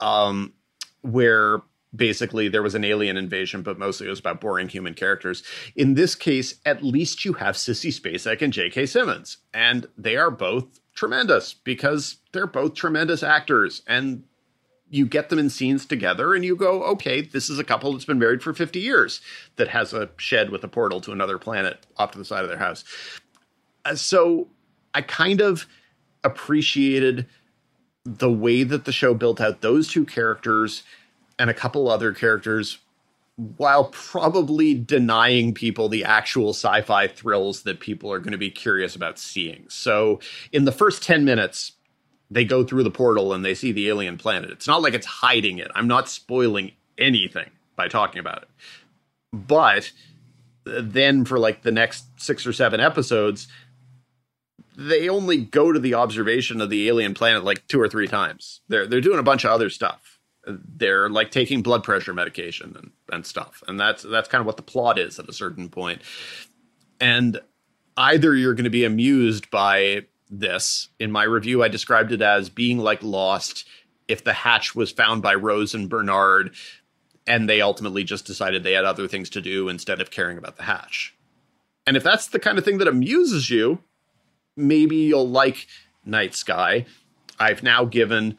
[0.00, 0.54] um,
[1.02, 1.60] where
[1.94, 5.42] basically there was an alien invasion, but mostly it was about boring human characters.
[5.74, 8.86] In this case, at least you have Sissy Spacek and J.K.
[8.86, 14.24] Simmons, and they are both tremendous because they're both tremendous actors and
[14.90, 18.04] you get them in scenes together and you go, okay, this is a couple that's
[18.04, 19.20] been married for 50 years
[19.56, 22.48] that has a shed with a portal to another planet off to the side of
[22.48, 22.84] their house.
[23.84, 24.48] Uh, so
[24.94, 25.66] I kind of
[26.24, 27.26] appreciated
[28.04, 30.82] the way that the show built out those two characters
[31.38, 32.78] and a couple other characters
[33.56, 38.96] while probably denying people the actual sci-fi thrills that people are going to be curious
[38.96, 39.64] about seeing.
[39.68, 40.18] So
[40.50, 41.72] in the first 10 minutes,
[42.30, 44.50] they go through the portal and they see the alien planet.
[44.50, 45.70] It's not like it's hiding it.
[45.74, 48.48] I'm not spoiling anything by talking about it.
[49.32, 49.92] But
[50.64, 53.46] then for like the next six or seven episodes,
[54.76, 58.60] they only go to the observation of the alien planet like two or three times.
[58.68, 60.17] They're they're doing a bunch of other stuff.
[60.48, 63.62] They're like taking blood pressure medication and, and stuff.
[63.68, 66.02] And that's that's kind of what the plot is at a certain point.
[67.00, 67.40] And
[67.96, 70.88] either you're going to be amused by this.
[70.98, 73.66] In my review, I described it as being like Lost
[74.08, 76.54] if the hatch was found by Rose and Bernard
[77.28, 80.56] and they ultimately just decided they had other things to do instead of caring about
[80.56, 81.14] the hatch.
[81.86, 83.80] And if that's the kind of thing that amuses you,
[84.56, 85.66] maybe you'll like
[86.04, 86.86] Night Sky.
[87.38, 88.38] I've now given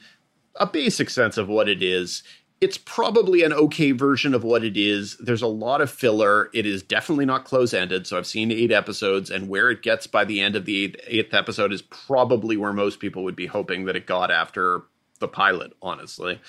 [0.60, 2.24] a basic sense of what it is
[2.62, 5.16] it's probably an okay version of what it is.
[5.18, 6.50] There's a lot of filler.
[6.54, 8.06] It is definitely not close ended.
[8.06, 11.00] So I've seen eight episodes, and where it gets by the end of the eighth,
[11.08, 14.82] eighth, episode is probably where most people would be hoping that it got after
[15.20, 16.40] the pilot, honestly.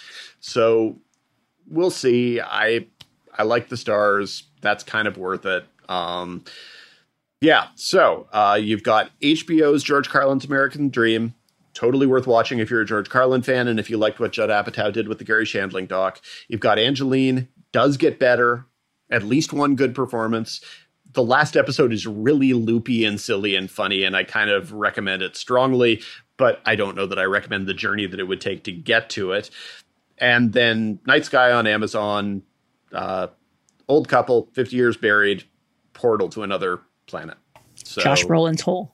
[0.41, 0.99] So
[1.69, 2.41] we'll see.
[2.41, 2.87] I
[3.39, 4.45] I like the stars.
[4.63, 5.65] That's kind of worth it.
[5.89, 6.45] Um,
[7.41, 7.69] yeah.
[7.77, 11.35] So uh, you've got HBO's George Carlin's American Dream
[11.81, 14.51] totally worth watching if you're a George Carlin fan and if you liked what Judd
[14.51, 16.21] Apatow did with the Garry Shandling doc.
[16.47, 18.67] You've got Angelyne, does get better,
[19.09, 20.61] at least one good performance.
[21.15, 25.23] The last episode is really loopy and silly and funny, and I kind of recommend
[25.23, 26.03] it strongly,
[26.37, 29.09] but I don't know that I recommend the journey that it would take to get
[29.11, 29.49] to it.
[30.19, 32.43] And then Night Sky on Amazon,
[32.93, 33.29] uh,
[33.89, 35.45] old couple, 50 years buried,
[35.95, 37.39] portal to another planet.
[37.85, 38.93] So Josh Brolin's Hole.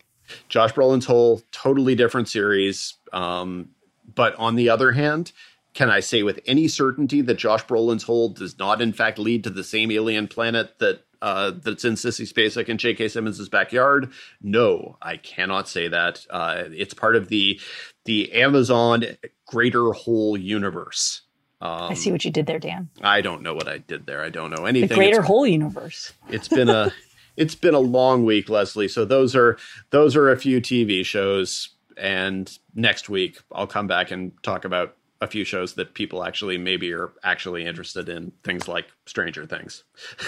[0.48, 2.94] Josh Brolin's whole totally different series.
[3.12, 3.70] Um,
[4.14, 5.32] but on the other hand,
[5.74, 9.44] can I say with any certainty that Josh Brolin's hole does not, in fact, lead
[9.44, 13.08] to the same alien planet that uh, that's in Sissy Spacek and J.K.
[13.08, 14.12] Simmons' backyard?
[14.40, 16.26] No, I cannot say that.
[16.30, 17.60] Uh, it's part of the
[18.04, 19.04] the Amazon
[19.46, 21.22] Greater Whole universe.
[21.60, 22.90] Um, I see what you did there, Dan.
[23.00, 24.22] I don't know what I did there.
[24.22, 24.88] I don't know anything.
[24.88, 26.12] The Greater it's, Whole universe.
[26.28, 26.92] It's been a
[27.36, 28.88] it's been a long week, Leslie.
[28.88, 29.58] So those are
[29.90, 34.96] those are a few TV shows, and next week I'll come back and talk about
[35.20, 38.32] a few shows that people actually maybe are actually interested in.
[38.44, 39.84] Things like Stranger Things.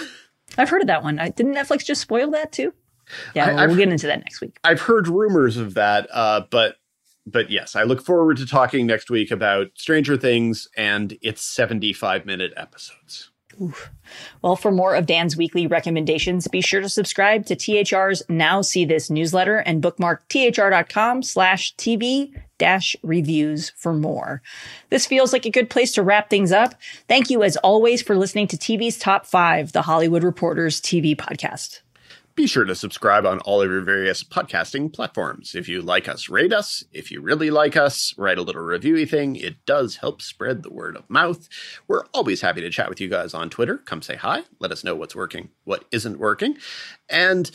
[0.59, 1.19] I've heard of that one.
[1.19, 2.73] I, didn't Netflix just spoil that too?
[3.35, 4.59] Yeah, I, we'll get into that next week.
[4.65, 6.77] I've heard rumors of that, uh, but
[7.27, 12.25] but yes, I look forward to talking next week about Stranger Things and its 75
[12.25, 13.31] minute episodes.
[13.61, 13.91] Oof.
[14.43, 18.85] Well, for more of Dan's weekly recommendations, be sure to subscribe to THR's Now See
[18.85, 24.43] This newsletter and bookmark thr.com slash TV dash reviews for more.
[24.91, 26.75] This feels like a good place to wrap things up.
[27.09, 31.81] Thank you as always for listening to TV's Top 5, the Hollywood Reporters TV podcast.
[32.39, 35.57] Be sure to subscribe on all of your various podcasting platforms.
[35.57, 36.85] If you like us, rate us.
[36.93, 39.35] If you really like us, write a little reviewy thing.
[39.35, 41.49] It does help spread the word of mouth.
[41.89, 43.79] We're always happy to chat with you guys on Twitter.
[43.79, 44.45] Come say hi.
[44.61, 46.59] Let us know what's working, what isn't working.
[47.09, 47.51] And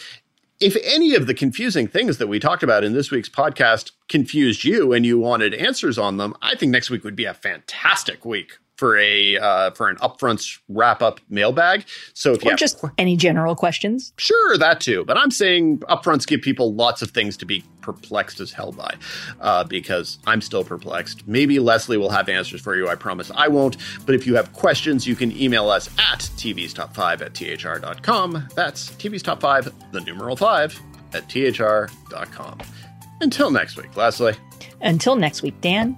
[0.60, 4.66] if any of the confusing things that we talked about in this week's podcast confused
[4.66, 8.26] you and you wanted answers on them, I think next week would be a fantastic
[8.26, 11.86] week for a uh, for an upfront wrap up mailbag.
[12.14, 15.06] So if or you have, just any general questions, sure that too.
[15.06, 18.94] But I'm saying upfronts give people lots of things to be perplexed as hell by,
[19.40, 21.26] uh, because I'm still perplexed.
[21.26, 22.90] Maybe Leslie will have answers for you.
[22.90, 23.78] I promise I won't.
[24.06, 28.50] But if you have questions, you can email us at tv's top five at thr.com.
[28.54, 30.78] That's tv's top five, the numeral five
[31.14, 32.58] at thr.com.
[33.22, 34.36] Until next week, Leslie.
[34.82, 35.98] Until next week, Dan.